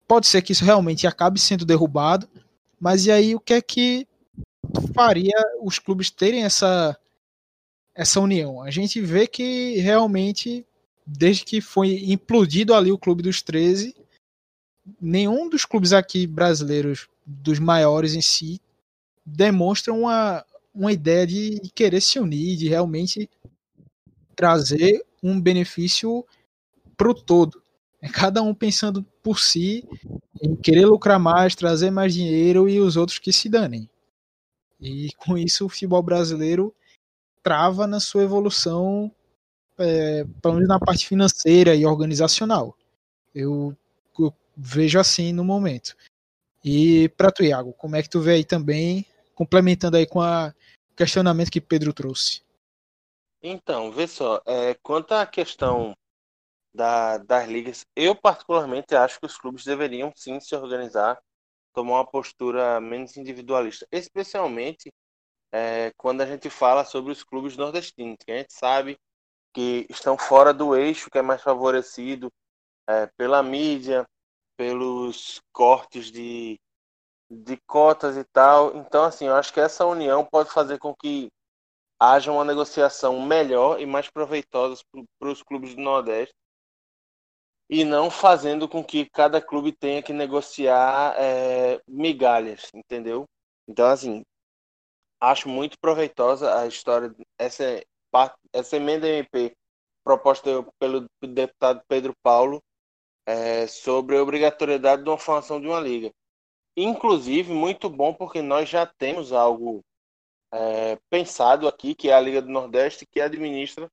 [0.07, 2.29] pode ser que isso realmente acabe sendo derrubado,
[2.79, 4.07] mas e aí o que é que
[4.93, 6.97] faria os clubes terem essa
[7.93, 8.61] essa união?
[8.61, 10.65] A gente vê que realmente
[11.05, 13.95] desde que foi implodido ali o Clube dos 13,
[14.99, 18.59] nenhum dos clubes aqui brasileiros, dos maiores em si,
[19.25, 23.29] demonstram uma, uma ideia de querer se unir, de realmente
[24.35, 26.25] trazer um benefício
[26.97, 27.61] para o todo.
[28.01, 29.87] É cada um pensando por si,
[30.41, 33.89] em querer lucrar mais, trazer mais dinheiro e os outros que se danem.
[34.79, 36.75] E com isso o futebol brasileiro
[37.41, 39.11] trava na sua evolução
[39.77, 42.77] é, pelo menos na parte financeira e organizacional.
[43.33, 43.75] Eu,
[44.19, 45.95] eu vejo assim no momento.
[46.63, 50.53] E para tu, Iago, como é que tu vê aí também, complementando aí com o
[50.95, 52.41] questionamento que Pedro trouxe?
[53.43, 55.93] Então, vê só, é, quanto à questão
[56.73, 61.21] da, das ligas, eu particularmente acho que os clubes deveriam sim se organizar,
[61.73, 64.91] tomar uma postura menos individualista, especialmente
[65.51, 68.97] é, quando a gente fala sobre os clubes nordestinos, que a gente sabe
[69.53, 72.29] que estão fora do eixo que é mais favorecido
[72.89, 74.05] é, pela mídia,
[74.57, 76.59] pelos cortes de,
[77.29, 78.75] de cotas e tal.
[78.77, 81.29] Então, assim, eu acho que essa união pode fazer com que
[81.99, 84.83] haja uma negociação melhor e mais proveitosa
[85.19, 86.33] para os clubes do Nordeste.
[87.69, 93.25] e não fazendo com que cada clube tenha que negociar é, migalhas, entendeu?
[93.67, 94.23] Então, assim,
[95.19, 97.63] acho muito proveitosa a história, essa,
[98.53, 99.53] essa emenda MP
[100.03, 102.61] proposta pelo deputado Pedro Paulo
[103.25, 106.11] é, sobre a obrigatoriedade de uma formação de uma liga.
[106.77, 109.83] Inclusive, muito bom porque nós já temos algo
[110.51, 113.89] é, pensado aqui, que é a Liga do Nordeste, que administra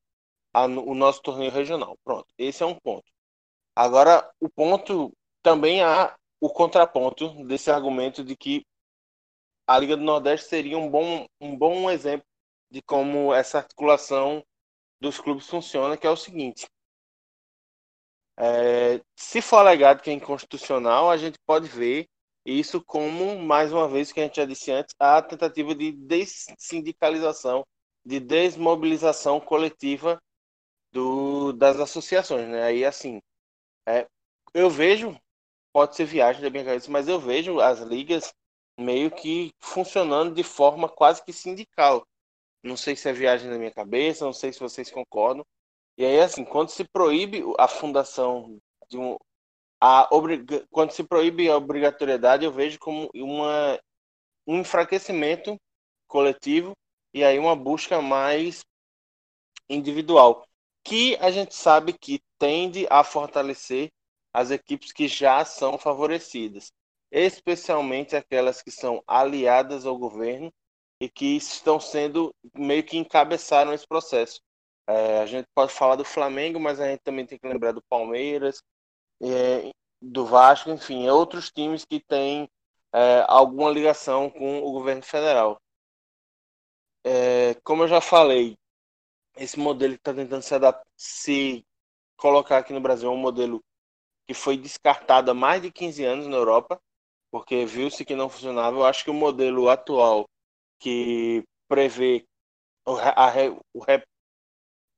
[0.53, 1.97] a, o nosso torneio regional.
[2.05, 3.05] Pronto, esse é um ponto.
[3.77, 8.65] Agora, o ponto também há o contraponto desse argumento de que
[9.67, 12.27] a Liga do Nordeste seria um bom, um bom exemplo
[12.71, 14.45] de como essa articulação
[15.01, 16.67] dos clubes funciona, que é o seguinte.
[18.37, 22.09] É, se for alegado que é inconstitucional, a gente pode ver
[22.45, 27.65] isso como, mais uma vez, que a gente já disse antes, a tentativa de dessindicalização,
[28.05, 30.21] de desmobilização coletiva
[30.93, 32.49] do, das associações.
[32.49, 32.63] Né?
[32.63, 33.21] Aí, assim,
[33.87, 34.07] é,
[34.55, 35.17] eu vejo,
[35.73, 38.33] pode ser viagem da minha cabeça, mas eu vejo as ligas
[38.79, 42.07] meio que funcionando de forma quase que sindical.
[42.63, 45.45] Não sei se é viagem da minha cabeça, não sei se vocês concordam.
[45.99, 49.17] E aí, assim, quando se proíbe a fundação de um.
[49.85, 50.09] A,
[50.71, 53.81] quando se proíbe a obrigatoriedade, eu vejo como uma,
[54.47, 55.57] um enfraquecimento
[56.07, 56.73] coletivo
[57.13, 58.61] e aí uma busca mais
[59.69, 60.47] individual,
[60.85, 63.91] que a gente sabe que tende a fortalecer
[64.33, 66.73] as equipes que já são favorecidas
[67.13, 70.51] especialmente aquelas que são aliadas ao governo
[70.99, 74.41] e que estão sendo meio que encabeçaram esse processo.
[74.89, 77.83] É, a gente pode falar do Flamengo, mas a gente também tem que lembrar do
[77.83, 78.63] Palmeiras,
[79.23, 82.49] é, do Vasco, enfim, é outros times que têm
[82.93, 85.61] é, alguma ligação com o governo federal.
[87.05, 88.57] É, como eu já falei,
[89.37, 90.55] esse modelo que está tentando se,
[90.97, 91.65] se
[92.17, 93.63] colocar aqui no Brasil é um modelo
[94.27, 96.81] que foi descartado há mais de 15 anos na Europa
[97.33, 98.77] porque viu-se que não funcionava.
[98.77, 100.29] Eu acho que o modelo atual
[100.79, 102.27] que prevê
[102.87, 103.33] o, a,
[103.73, 104.05] o, rep,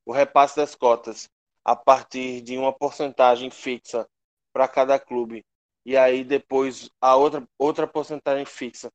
[0.04, 1.28] o repasse das cotas
[1.64, 4.06] a partir de uma porcentagem fixa
[4.54, 5.44] para cada clube
[5.84, 8.90] e aí depois a outra outra porcentagem fixa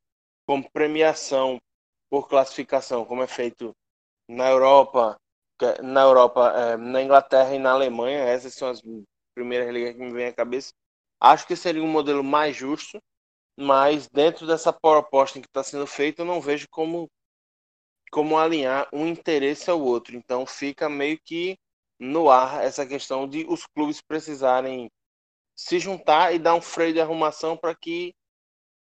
[0.48, 1.60] como premiação
[2.10, 3.72] por classificação, como é feito
[4.28, 5.16] na Europa,
[5.62, 8.20] é, na Europa, é, na Inglaterra e na Alemanha.
[8.22, 8.82] Essas são as
[9.36, 10.72] primeiras ligas que me vêm à cabeça.
[11.22, 13.00] Acho que seria um modelo mais justo
[13.60, 17.10] mas dentro dessa proposta que está sendo feita, eu não vejo como,
[18.10, 20.16] como alinhar um interesse ao outro.
[20.16, 21.58] Então fica meio que
[22.00, 24.90] no ar essa questão de os clubes precisarem
[25.60, 28.16] se juntar e dar um freio de arrumação para que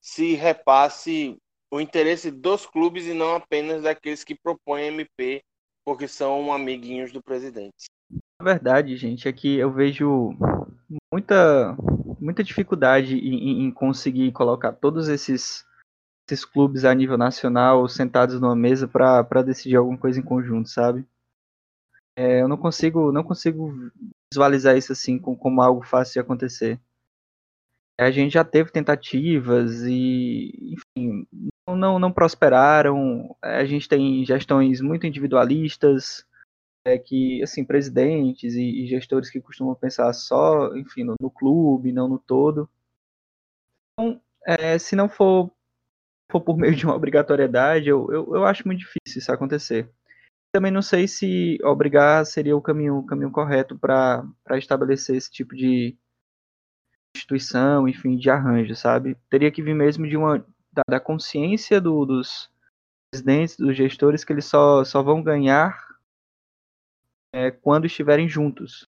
[0.01, 1.37] se repasse
[1.71, 5.41] o interesse dos clubes e não apenas daqueles que propõem MP
[5.85, 7.87] porque são amiguinhos do presidente.
[8.11, 10.35] Na verdade, gente, é que eu vejo
[11.13, 11.77] muita
[12.21, 15.65] muita dificuldade em, em conseguir colocar todos esses,
[16.29, 21.07] esses clubes a nível nacional sentados numa mesa para decidir alguma coisa em conjunto, sabe?
[22.17, 23.73] É, eu não consigo não consigo
[24.35, 26.81] visualizar isso assim como, algo fácil de acontecer.
[27.99, 31.27] A gente já teve tentativas e, enfim,
[31.69, 33.37] não, não, prosperaram.
[33.41, 36.27] A gente tem gestões muito individualistas,
[36.85, 41.93] é que assim presidentes e, e, gestores que costumam pensar só, enfim, no, no clube,
[41.93, 42.69] não no todo.
[43.93, 45.53] Então, é, se não for,
[46.31, 49.89] for por meio de uma obrigatoriedade, eu, eu, eu acho muito difícil isso acontecer.
[50.55, 55.53] Também não sei se obrigar seria o caminho, o caminho correto para estabelecer esse tipo
[55.53, 55.99] de
[57.17, 59.17] instituição, enfim, de arranjo, sabe?
[59.29, 62.49] Teria que vir mesmo de uma da, da consciência do, dos
[63.11, 65.77] presidentes, dos gestores, que eles só, só vão ganhar
[67.33, 68.89] é, quando estiverem juntos.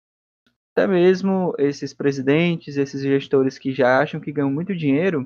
[0.72, 5.24] Até mesmo esses presidentes, esses gestores que já acham que ganham muito dinheiro,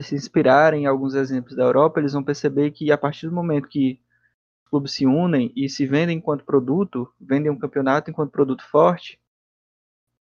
[0.00, 3.68] se inspirarem em alguns exemplos da Europa, eles vão perceber que a partir do momento
[3.68, 4.00] que
[4.72, 9.20] clubes se unem e se vendem enquanto produto, vendem um campeonato enquanto produto forte,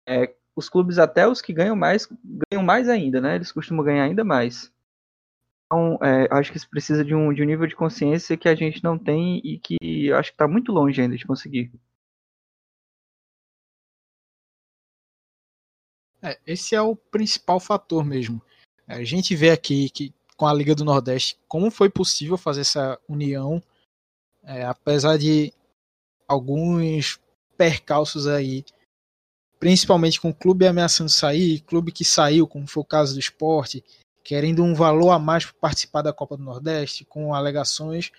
[0.05, 2.09] é, os clubes, até os que ganham mais,
[2.51, 3.37] ganham mais ainda, né?
[3.37, 4.73] Eles costumam ganhar ainda mais.
[5.67, 8.55] Então, é, acho que isso precisa de um, de um nível de consciência que a
[8.55, 11.71] gente não tem e que acho que está muito longe ainda de conseguir.
[16.21, 18.43] É, esse é o principal fator mesmo.
[18.89, 22.99] A gente vê aqui que com a Liga do Nordeste como foi possível fazer essa
[23.09, 23.63] união,
[24.45, 25.53] é, apesar de
[26.27, 27.19] alguns
[27.57, 28.65] percalços aí,
[29.59, 33.85] principalmente com o clube ameaçando sair, clube que saiu, como foi o caso do esporte,
[34.25, 38.11] querendo um valor a mais para participar da Copa do Nordeste, com alegações.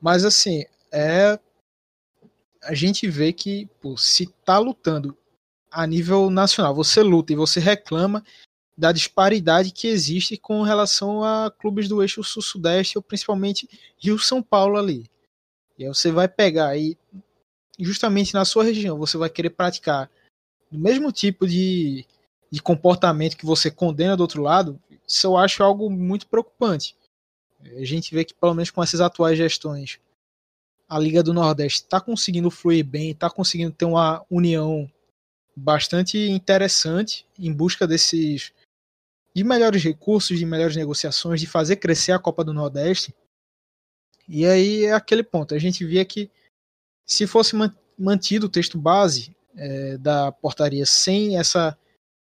[0.00, 1.38] Mas assim, é
[2.62, 5.16] a gente vê que pô, se está lutando
[5.70, 6.74] a nível nacional.
[6.74, 8.24] Você luta e você reclama
[8.76, 13.68] da disparidade que existe com relação a clubes do eixo sul-sudeste, ou principalmente
[13.98, 15.04] Rio-São Paulo ali.
[15.80, 16.94] E aí você vai pegar aí,
[17.78, 20.10] justamente na sua região, você vai querer praticar
[20.70, 22.04] o mesmo tipo de,
[22.50, 26.94] de comportamento que você condena do outro lado, isso eu acho algo muito preocupante.
[27.62, 29.98] A gente vê que, pelo menos com essas atuais gestões,
[30.86, 34.86] a Liga do Nordeste está conseguindo fluir bem, está conseguindo ter uma união
[35.56, 38.52] bastante interessante em busca desses
[39.34, 43.14] de melhores recursos, de melhores negociações, de fazer crescer a Copa do Nordeste.
[44.32, 45.56] E aí é aquele ponto.
[45.56, 46.30] A gente via que
[47.04, 47.56] se fosse
[47.98, 51.76] mantido o texto base é, da portaria sem essa.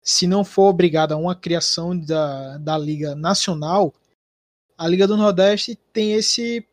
[0.01, 3.93] Se não for obrigada a uma criação da, da Liga Nacional,
[4.77, 6.65] a Liga do Nordeste tem esse.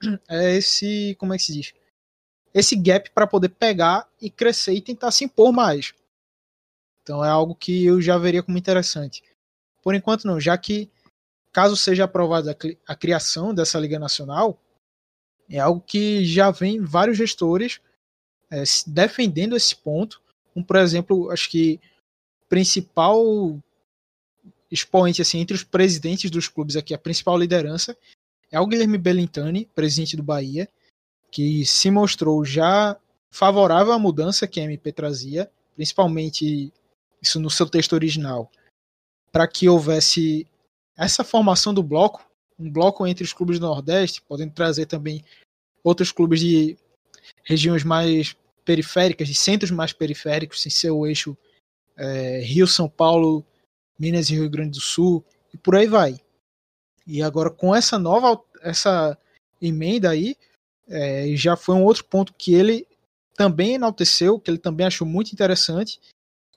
[0.28, 1.14] É, esse.
[1.18, 1.74] Como é que se diz?
[2.52, 5.92] Esse gap para poder pegar e crescer e tentar se impor mais.
[7.02, 9.22] Então é algo que eu já veria como interessante.
[9.82, 10.90] Por enquanto não, já que
[11.54, 14.60] caso seja aprovada a criação dessa Liga Nacional,
[15.48, 17.80] é algo que já vem vários gestores
[18.50, 20.20] é, defendendo esse ponto.
[20.52, 21.80] Como, por exemplo, acho que
[22.48, 23.56] principal
[24.68, 27.96] expoente assim, entre os presidentes dos clubes aqui, a principal liderança,
[28.50, 30.68] é o Guilherme Bellintani, presidente do Bahia,
[31.30, 32.96] que se mostrou já
[33.30, 36.72] favorável à mudança que a MP trazia, principalmente
[37.22, 38.50] isso no seu texto original,
[39.30, 40.48] para que houvesse
[40.96, 42.24] essa formação do bloco,
[42.58, 45.24] um bloco entre os clubes do Nordeste, podendo trazer também
[45.82, 46.76] outros clubes de
[47.42, 51.36] regiões mais periféricas, de centros mais periféricos, sem ser o eixo
[51.96, 53.44] é, Rio, São Paulo,
[53.98, 56.20] Minas e Rio Grande do Sul, e por aí vai.
[57.06, 59.16] E agora com essa nova essa
[59.60, 60.36] emenda aí,
[60.88, 62.86] é, já foi um outro ponto que ele
[63.36, 66.00] também enalteceu, que ele também achou muito interessante,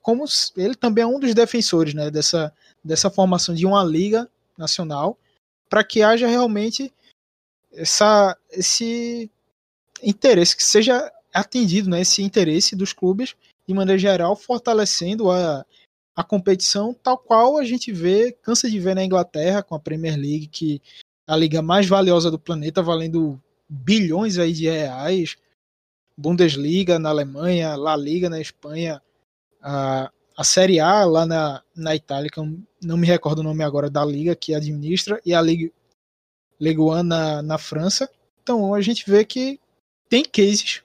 [0.00, 0.24] como
[0.56, 2.52] ele também é um dos defensores né, dessa,
[2.88, 5.18] dessa formação de uma liga nacional,
[5.68, 6.90] para que haja realmente
[7.70, 9.30] essa, esse
[10.02, 15.66] interesse, que seja atendido né, esse interesse dos clubes, de maneira geral, fortalecendo a,
[16.16, 20.16] a competição, tal qual a gente vê, cansa de ver na Inglaterra, com a Premier
[20.16, 20.80] League, que
[21.28, 25.36] é a liga mais valiosa do planeta, valendo bilhões aí de reais,
[26.16, 29.02] Bundesliga na Alemanha, La Liga na Espanha,
[29.62, 33.62] a, a Série A lá na, na Itália, que eu não me recordo o nome
[33.62, 35.72] agora da liga que administra, e a Ligue,
[36.60, 38.10] Ligue One na, na França.
[38.42, 39.60] Então a gente vê que
[40.08, 40.82] tem cases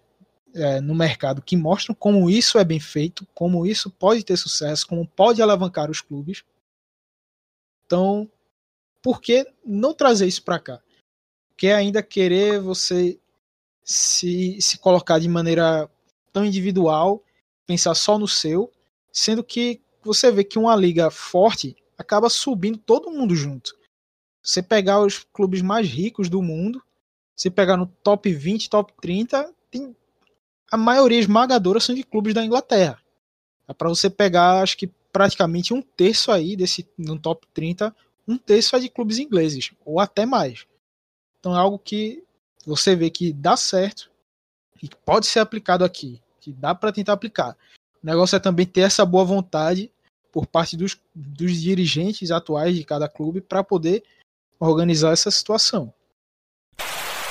[0.54, 4.88] é, no mercado que mostram como isso é bem feito, como isso pode ter sucesso,
[4.88, 6.44] como pode alavancar os clubes.
[7.86, 8.30] Então,
[9.02, 10.82] por que não trazer isso para cá?
[11.50, 13.20] Porque ainda querer você
[13.84, 15.90] se, se colocar de maneira
[16.32, 17.24] tão individual,
[17.66, 18.72] pensar só no seu,
[19.12, 23.76] sendo que você vê que uma liga forte acaba subindo todo mundo junto.
[24.42, 26.84] Você pegar os clubes mais ricos do mundo,
[27.36, 29.96] se pegar no top 20, top 30, tem
[30.72, 33.00] a maioria esmagadora são de clubes da Inglaterra.
[33.68, 37.96] É para você pegar, acho que praticamente um terço aí desse no top 30,
[38.28, 40.66] um terço é de clubes ingleses, ou até mais.
[41.40, 42.24] Então é algo que
[42.66, 44.12] você vê que dá certo
[44.82, 47.56] e pode ser aplicado aqui, que dá para tentar aplicar.
[48.04, 49.90] O negócio é também ter essa boa vontade
[50.32, 54.04] por parte dos, dos dirigentes atuais de cada clube para poder
[54.60, 55.94] organizar essa situação.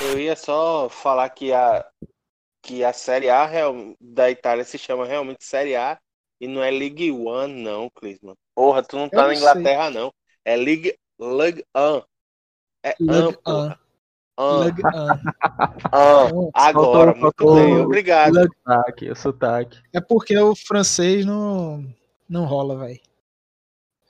[0.01, 1.85] Eu ia só falar que a,
[2.61, 3.47] que a Série A
[4.01, 5.99] da Itália se chama realmente Série A
[6.41, 8.35] e não é League One, não, Clisman.
[8.55, 10.01] Porra, tu não tá Eu na Inglaterra, sei.
[10.01, 10.13] não.
[10.43, 12.03] É League, League One.
[12.83, 13.75] É League One.
[15.91, 18.33] Ah, ah, agora, muito bem, obrigado.
[18.33, 19.79] Sotaque, o sotaque.
[19.93, 21.85] É porque o francês não,
[22.27, 22.99] não rola, velho.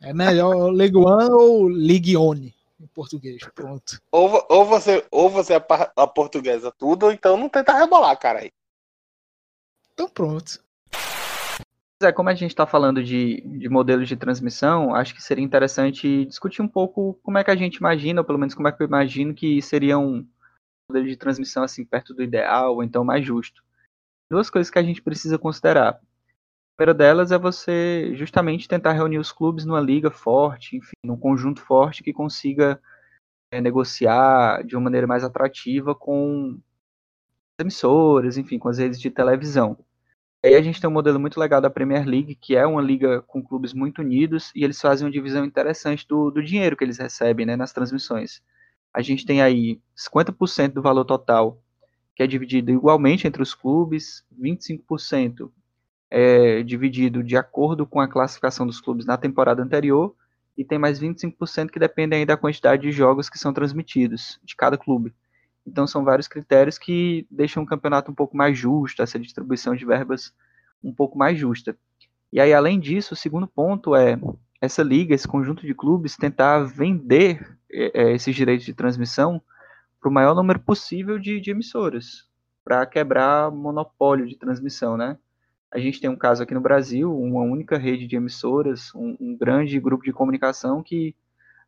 [0.01, 4.01] É melhor League One ou League One em português, pronto.
[4.11, 8.39] Ou, ou você, ou você é a portuguesa tudo, ou então não tenta rebolar, cara
[8.39, 8.51] aí.
[9.93, 10.63] Então pronto.
[12.03, 16.25] É, como a gente está falando de, de modelos de transmissão, acho que seria interessante
[16.25, 18.83] discutir um pouco como é que a gente imagina, ou pelo menos como é que
[18.83, 20.27] eu imagino que seria um
[20.89, 23.63] modelo de transmissão assim perto do ideal, ou então mais justo.
[24.29, 25.91] Duas coisas que a gente precisa considerar.
[25.91, 25.99] A
[26.75, 31.61] primeira delas é você justamente tentar reunir os clubes numa liga forte, enfim, num conjunto
[31.61, 32.81] forte que consiga
[33.51, 36.59] é, negociar de uma maneira mais atrativa com
[37.59, 39.77] emissoras, enfim, com as redes de televisão
[40.47, 43.21] aí a gente tem um modelo muito legal da Premier League, que é uma liga
[43.23, 46.97] com clubes muito unidos, e eles fazem uma divisão interessante do, do dinheiro que eles
[46.97, 48.41] recebem né, nas transmissões.
[48.93, 51.61] A gente tem aí 50% do valor total,
[52.15, 55.49] que é dividido igualmente entre os clubes, 25%
[56.15, 60.15] é dividido de acordo com a classificação dos clubes na temporada anterior
[60.55, 64.55] e tem mais 25% que dependem aí da quantidade de jogos que são transmitidos de
[64.55, 65.11] cada clube.
[65.65, 69.85] Então são vários critérios que deixam o campeonato um pouco mais justo, essa distribuição de
[69.85, 70.33] verbas
[70.83, 71.77] um pouco mais justa.
[72.31, 74.19] E aí, além disso, o segundo ponto é
[74.59, 79.41] essa liga, esse conjunto de clubes, tentar vender é, esses direitos de transmissão
[79.99, 82.27] para o maior número possível de, de emissoras,
[82.63, 85.17] para quebrar monopólio de transmissão, né?
[85.71, 89.37] A gente tem um caso aqui no Brasil, uma única rede de emissoras, um, um
[89.37, 91.15] grande grupo de comunicação que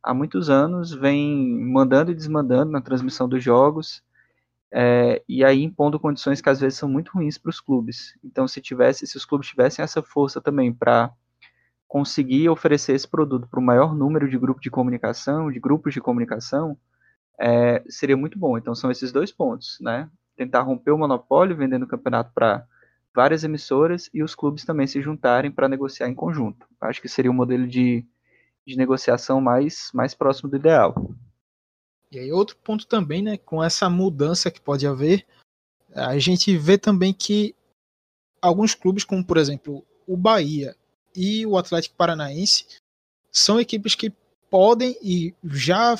[0.06, 4.04] há muitos anos vem mandando e desmandando na transmissão dos jogos,
[4.72, 8.16] é, e aí impondo condições que às vezes são muito ruins para os clubes.
[8.22, 11.12] Então, se tivesse, se os clubes tivessem essa força também para
[11.88, 16.00] conseguir oferecer esse produto para o maior número de grupos de comunicação, de grupos de
[16.00, 16.78] comunicação,
[17.38, 18.56] é, seria muito bom.
[18.56, 20.08] Então, são esses dois pontos, né?
[20.36, 22.64] Tentar romper o monopólio, vendendo o campeonato para
[23.14, 26.66] várias emissoras e os clubes também se juntarem para negociar em conjunto.
[26.80, 28.06] Acho que seria um modelo de,
[28.66, 30.94] de negociação mais, mais próximo do ideal.
[32.10, 35.26] E aí outro ponto também, né, com essa mudança que pode haver,
[35.94, 37.54] a gente vê também que
[38.40, 40.76] alguns clubes, como por exemplo o Bahia
[41.14, 42.66] e o Atlético Paranaense,
[43.30, 44.12] são equipes que
[44.50, 45.96] podem e já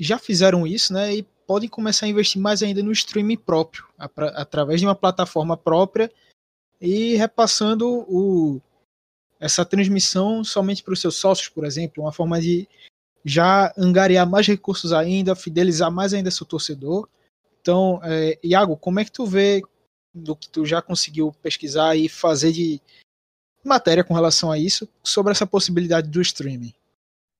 [0.00, 4.80] já fizeram isso, né, e podem começar a investir mais ainda no streaming próprio, através
[4.80, 6.12] de uma plataforma própria
[6.80, 8.60] e repassando o,
[9.40, 12.68] essa transmissão somente para os seus sócios, por exemplo, uma forma de
[13.24, 17.08] já angariar mais recursos ainda, fidelizar mais ainda seu torcedor.
[17.60, 19.62] Então, é, Iago, como é que tu vê
[20.14, 22.80] do que tu já conseguiu pesquisar e fazer de
[23.64, 26.74] matéria com relação a isso, sobre essa possibilidade do streaming?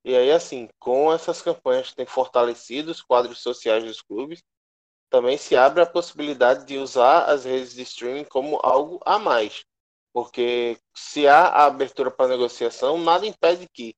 [0.04, 4.40] E aí, assim, com essas campanhas que têm fortalecido os quadros sociais dos clubes,
[5.10, 9.64] também se abre a possibilidade de usar as redes de streaming como algo a mais.
[10.18, 13.94] Porque se há a abertura para negociação, nada impede que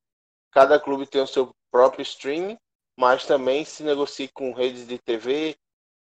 [0.52, 2.58] cada clube tenha o seu próprio streaming,
[2.94, 5.56] mas também se negocie com redes de TV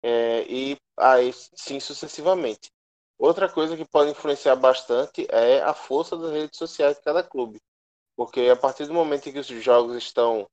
[0.03, 2.71] é, e aí sim sucessivamente.
[3.17, 7.59] Outra coisa que pode influenciar bastante é a força das redes sociais de cada clube.
[8.15, 10.47] Porque a partir do momento em que os jogos estão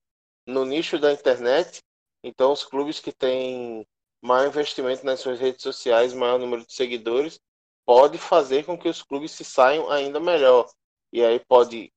[0.47, 1.81] no nicho da internet,
[2.23, 3.85] então os clubes que têm
[4.21, 7.41] maior investimento nas suas redes sociais, maior número de seguidores,
[7.89, 10.69] pode fazer com que os clubes se saiam ainda melhor.
[11.11, 11.91] E aí pode,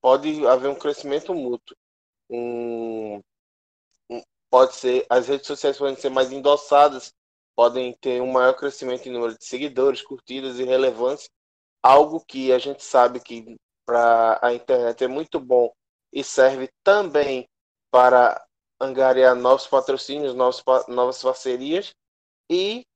[0.00, 1.76] pode haver um crescimento mútuo.
[2.30, 3.20] Um,
[4.08, 7.12] um, pode ser, as redes sociais podem ser mais endossadas,
[7.54, 11.28] podem ter um maior crescimento em número de seguidores, curtidas e relevância.
[11.82, 13.54] Algo que a gente sabe que
[13.84, 15.70] para a internet é muito bom
[16.10, 17.46] e serve também
[17.90, 18.42] para
[18.80, 21.94] angariar novos patrocínios, novos, novas parcerias
[22.50, 22.86] e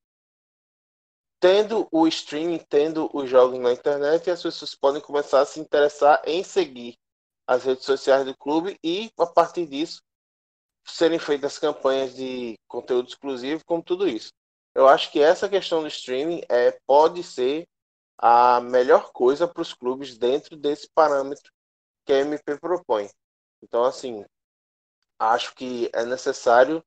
[1.43, 6.23] tendo o streaming, tendo os jogos na internet, as pessoas podem começar a se interessar
[6.25, 6.97] em seguir
[7.45, 10.01] as redes sociais do clube e a partir disso
[10.85, 14.33] serem feitas campanhas de conteúdo exclusivo, como tudo isso.
[14.73, 17.67] Eu acho que essa questão do streaming é pode ser
[18.17, 21.53] a melhor coisa para os clubes dentro desse parâmetro
[22.05, 23.11] que a MP propõe.
[23.61, 24.25] Então, assim,
[25.19, 26.85] acho que é necessário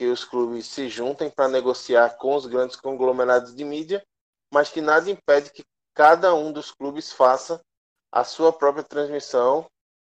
[0.00, 4.02] que os clubes se juntem para negociar com os grandes conglomerados de mídia,
[4.50, 5.62] mas que nada impede que
[5.94, 7.60] cada um dos clubes faça
[8.10, 9.66] a sua própria transmissão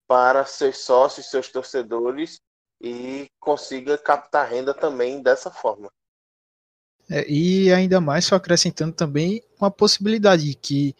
[0.08, 2.40] para seus sócios, seus torcedores
[2.82, 5.92] e consiga captar renda também dessa forma.
[7.10, 10.96] É, e ainda mais só acrescentando também uma possibilidade de que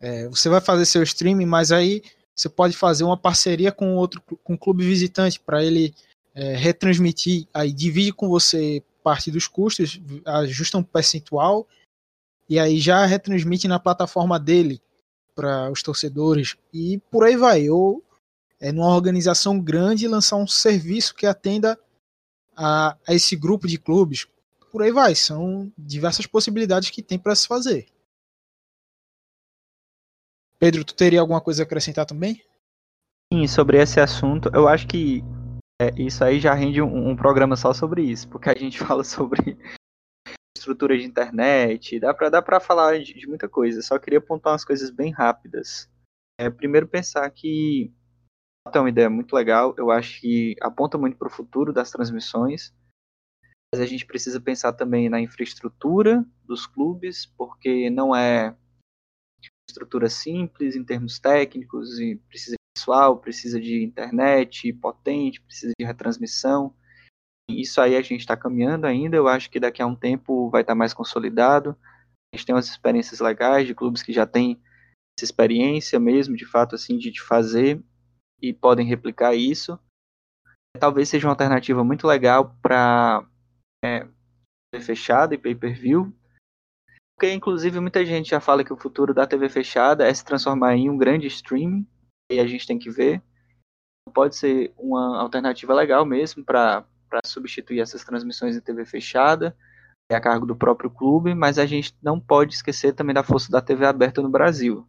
[0.00, 2.02] é, você vai fazer seu streaming, mas aí
[2.34, 5.94] você pode fazer uma parceria com outro com clube visitante para ele
[6.34, 11.68] é, retransmitir, aí divide com você parte dos custos, ajusta um percentual
[12.48, 14.80] e aí já retransmite na plataforma dele
[15.34, 17.68] para os torcedores e por aí vai.
[17.68, 18.02] Ou
[18.60, 21.78] é numa organização grande lançar um serviço que atenda
[22.56, 24.26] a, a esse grupo de clubes.
[24.70, 25.14] Por aí vai.
[25.14, 27.86] São diversas possibilidades que tem para se fazer.
[30.58, 32.42] Pedro, tu teria alguma coisa a acrescentar também?
[33.32, 35.22] Sim, sobre esse assunto, eu acho que
[35.80, 39.02] é, isso aí já rende um, um, programa só sobre isso, porque a gente fala
[39.02, 39.58] sobre
[40.56, 44.64] estrutura de internet, dá para dá falar de, de, muita coisa, só queria apontar umas
[44.64, 45.90] coisas bem rápidas.
[46.38, 47.92] É, primeiro, pensar que
[48.72, 52.72] é uma ideia muito legal, eu acho que aponta muito para o futuro das transmissões,
[53.72, 58.56] mas a gente precisa pensar também na infraestrutura dos clubes, porque não é
[59.68, 62.54] estrutura simples em termos técnicos e precisa
[62.84, 66.74] pessoal, precisa de internet potente, precisa de retransmissão.
[67.48, 69.16] Isso aí a gente está caminhando ainda.
[69.16, 71.76] Eu acho que daqui a um tempo vai estar tá mais consolidado.
[72.32, 74.60] A gente tem umas experiências legais de clubes que já têm
[75.16, 77.82] essa experiência mesmo, de fato, assim, de, fazer
[78.42, 79.78] e podem replicar isso.
[80.78, 83.26] Talvez seja uma alternativa muito legal para
[83.84, 84.06] é,
[84.80, 86.12] fechada e pay-per-view,
[87.16, 90.74] porque inclusive muita gente já fala que o futuro da TV fechada é se transformar
[90.74, 91.86] em um grande streaming,
[92.34, 93.22] e a gente tem que ver.
[94.12, 96.84] Pode ser uma alternativa legal mesmo para
[97.24, 99.56] substituir essas transmissões em TV fechada,
[100.10, 103.50] é a cargo do próprio clube, mas a gente não pode esquecer também da força
[103.50, 104.86] da TV aberta no Brasil.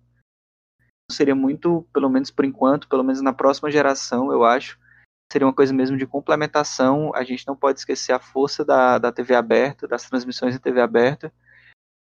[1.11, 4.77] Seria muito, pelo menos por enquanto, pelo menos na próxima geração, eu acho,
[5.31, 7.13] seria uma coisa mesmo de complementação.
[7.15, 10.81] A gente não pode esquecer a força da, da TV aberta, das transmissões em TV
[10.81, 11.31] aberta.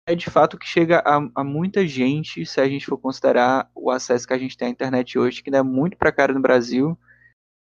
[0.05, 3.89] É de fato que chega a, a, muita gente, se a gente for considerar o
[3.89, 6.97] acesso que a gente tem à internet hoje, que ainda é muito precário no Brasil,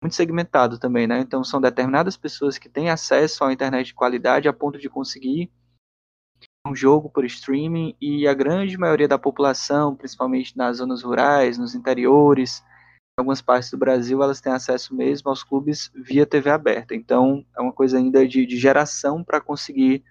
[0.02, 1.20] muito segmentado também, né?
[1.20, 5.50] Então são determinadas pessoas que têm acesso à internet de qualidade a ponto de conseguir
[6.66, 11.74] um jogo por streaming e a grande maioria da população, principalmente nas zonas rurais, nos
[11.74, 12.62] interiores,
[13.18, 16.94] algumas partes do Brasil elas têm acesso mesmo aos clubes via TV aberta.
[16.94, 20.04] Então, é uma coisa ainda de, de geração para conseguir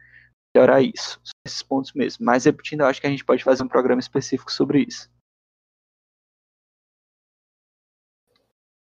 [0.56, 1.20] melhorar isso.
[1.46, 2.26] Esses pontos mesmo.
[2.26, 5.10] Mas, repetindo, eu acho que a gente pode fazer um programa específico sobre isso.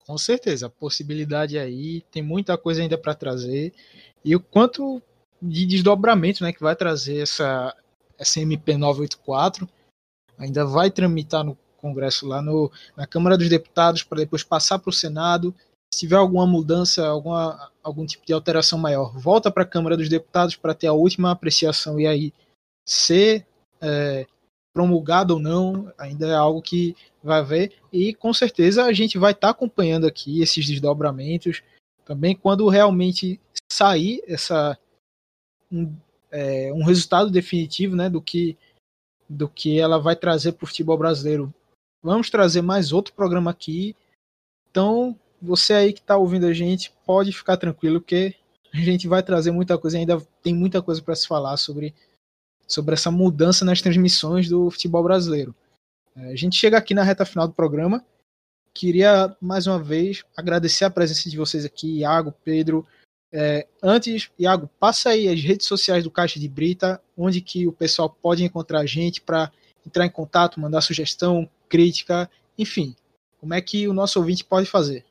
[0.06, 3.72] Com certeza, a possibilidade aí, tem muita coisa ainda para trazer.
[4.24, 5.00] E o quanto
[5.40, 7.74] de desdobramento né, que vai trazer essa,
[8.18, 9.68] essa MP 984
[10.36, 14.90] ainda vai tramitar no Congresso lá no, na Câmara dos Deputados para depois passar para
[14.90, 15.54] o Senado.
[15.92, 20.08] Se tiver alguma mudança, alguma, algum tipo de alteração maior, volta para a Câmara dos
[20.08, 22.32] Deputados para ter a última apreciação e aí
[22.86, 23.46] ser
[23.80, 24.26] é,
[24.72, 27.72] promulgado ou não, ainda é algo que vai ver.
[27.92, 31.62] E com certeza a gente vai estar tá acompanhando aqui esses desdobramentos.
[32.04, 34.78] Também quando realmente sair essa
[35.70, 35.94] um,
[36.30, 38.56] é, um resultado definitivo né, do que
[39.28, 41.54] do que ela vai trazer para o futebol brasileiro
[42.02, 43.94] Vamos trazer mais outro programa aqui.
[44.70, 48.34] Então, você aí que está ouvindo a gente, pode ficar tranquilo que
[48.72, 51.94] a gente vai trazer muita coisa, ainda tem muita coisa para se falar sobre,
[52.66, 55.54] sobre essa mudança nas transmissões do futebol brasileiro.
[56.16, 58.04] É, a gente chega aqui na reta final do programa.
[58.72, 62.86] Queria mais uma vez agradecer a presença de vocês aqui, Iago, Pedro.
[63.32, 67.72] É, antes, Iago, passa aí as redes sociais do Caixa de Brita, onde que o
[67.72, 69.50] pessoal pode encontrar a gente para
[69.86, 72.94] entrar em contato, mandar sugestão, crítica, enfim.
[73.38, 75.04] Como é que o nosso ouvinte pode fazer?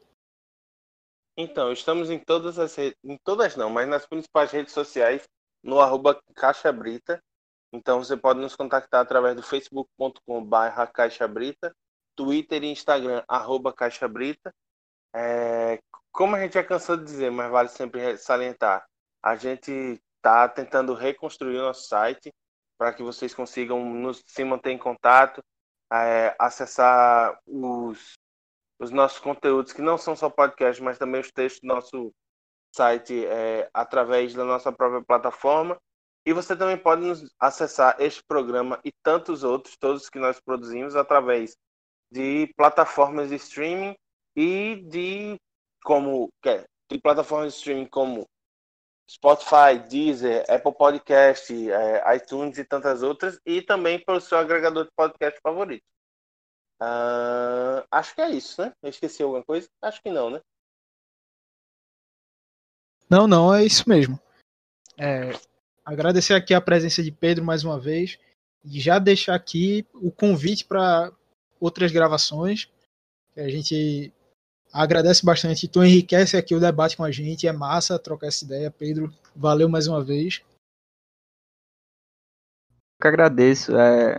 [1.42, 5.26] Então, estamos em todas as redes, em todas não, mas nas principais redes sociais,
[5.64, 7.24] no arroba Caixa Brita.
[7.72, 11.74] Então você pode nos contactar através do facebook.com barra Caixa Brita,
[12.14, 14.54] Twitter e Instagram, arroba Caixa Brita.
[15.16, 15.80] É,
[16.12, 18.86] como a gente já cansou de dizer, mas vale sempre salientar,
[19.24, 19.72] a gente
[20.18, 22.34] está tentando reconstruir o nosso site
[22.78, 25.42] para que vocês consigam nos, se manter em contato,
[25.90, 28.20] é, acessar os,
[28.80, 32.14] os nossos conteúdos, que não são só podcast, mas também os textos do nosso
[32.74, 35.78] site é, através da nossa própria plataforma.
[36.26, 40.96] E você também pode nos acessar este programa e tantos outros, todos que nós produzimos,
[40.96, 41.56] através
[42.12, 43.96] de plataformas de streaming
[44.36, 45.38] e de
[45.84, 48.26] como é, de plataformas de streaming como
[49.10, 54.92] Spotify, Deezer, Apple Podcast, é, iTunes e tantas outras, e também pelo seu agregador de
[54.96, 55.84] podcast favorito.
[56.82, 58.74] Uh, acho que é isso, né?
[58.82, 59.68] Eu esqueci alguma coisa?
[59.82, 60.42] Acho que não, né?
[63.10, 64.20] Não, não, é isso mesmo.
[64.98, 65.32] É,
[65.84, 68.20] agradecer aqui a presença de Pedro mais uma vez
[68.64, 71.12] e já deixar aqui o convite para
[71.60, 72.70] outras gravações.
[73.36, 74.14] A gente
[74.72, 75.68] agradece bastante.
[75.68, 77.48] Tu enriquece aqui o debate com a gente.
[77.48, 78.70] É massa trocar essa ideia.
[78.70, 80.42] Pedro, valeu mais uma vez.
[83.02, 83.72] Que agradeço.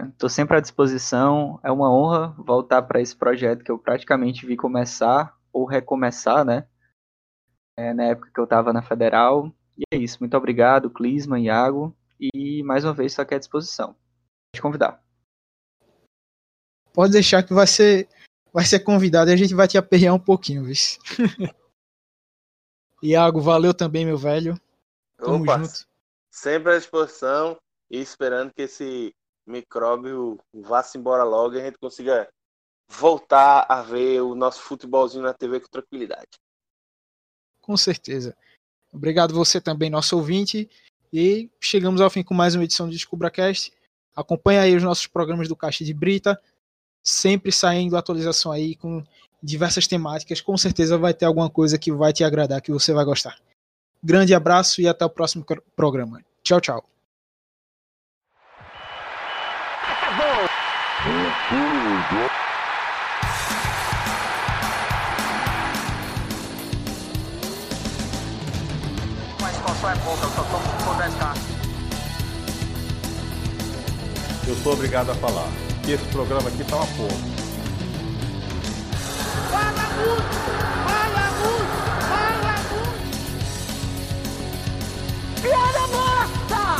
[0.09, 1.61] Estou é, sempre à disposição.
[1.63, 6.67] É uma honra voltar para esse projeto que eu praticamente vi começar ou recomeçar, né?
[7.77, 9.55] É, na época que eu estava na Federal.
[9.77, 10.19] E é isso.
[10.21, 11.95] Muito obrigado, Clisma, Iago.
[12.19, 13.95] E mais uma vez, estou aqui à disposição.
[14.55, 15.03] Te convidar.
[16.95, 18.09] Pode deixar que vai ser
[18.53, 20.75] vai ser convidado e a gente vai te aperrear um pouquinho, viu?
[23.03, 24.59] Iago, valeu também, meu velho.
[25.19, 25.87] Tamo Opa, junto.
[26.31, 27.57] Sempre à disposição
[27.91, 29.15] e esperando que esse
[29.47, 32.29] micróbio vá-se embora logo e a gente consiga
[32.89, 36.29] voltar a ver o nosso futebolzinho na TV com tranquilidade.
[37.61, 38.37] Com certeza.
[38.93, 40.69] Obrigado você também, nosso ouvinte.
[41.13, 43.73] E chegamos ao fim com mais uma edição do DescubraCast.
[44.15, 46.41] Acompanhe aí os nossos programas do Caixa de Brita
[47.03, 49.03] sempre saindo atualização aí com
[49.43, 50.41] diversas temáticas.
[50.41, 53.39] Com certeza vai ter alguma coisa que vai te agradar, que você vai gostar.
[54.03, 56.23] Grande abraço e até o próximo programa.
[56.43, 56.85] Tchau, tchau.
[61.53, 62.29] Uhum.
[69.41, 71.35] Mas qual é eu só tomo por 10k.
[74.47, 75.49] Eu sou obrigado a falar
[75.83, 77.19] que esse programa aqui tá uma porra.
[79.51, 80.37] Fala muito!
[80.87, 81.79] Fala muito!
[82.09, 83.03] Fala muito!
[85.43, 86.80] Piada morta!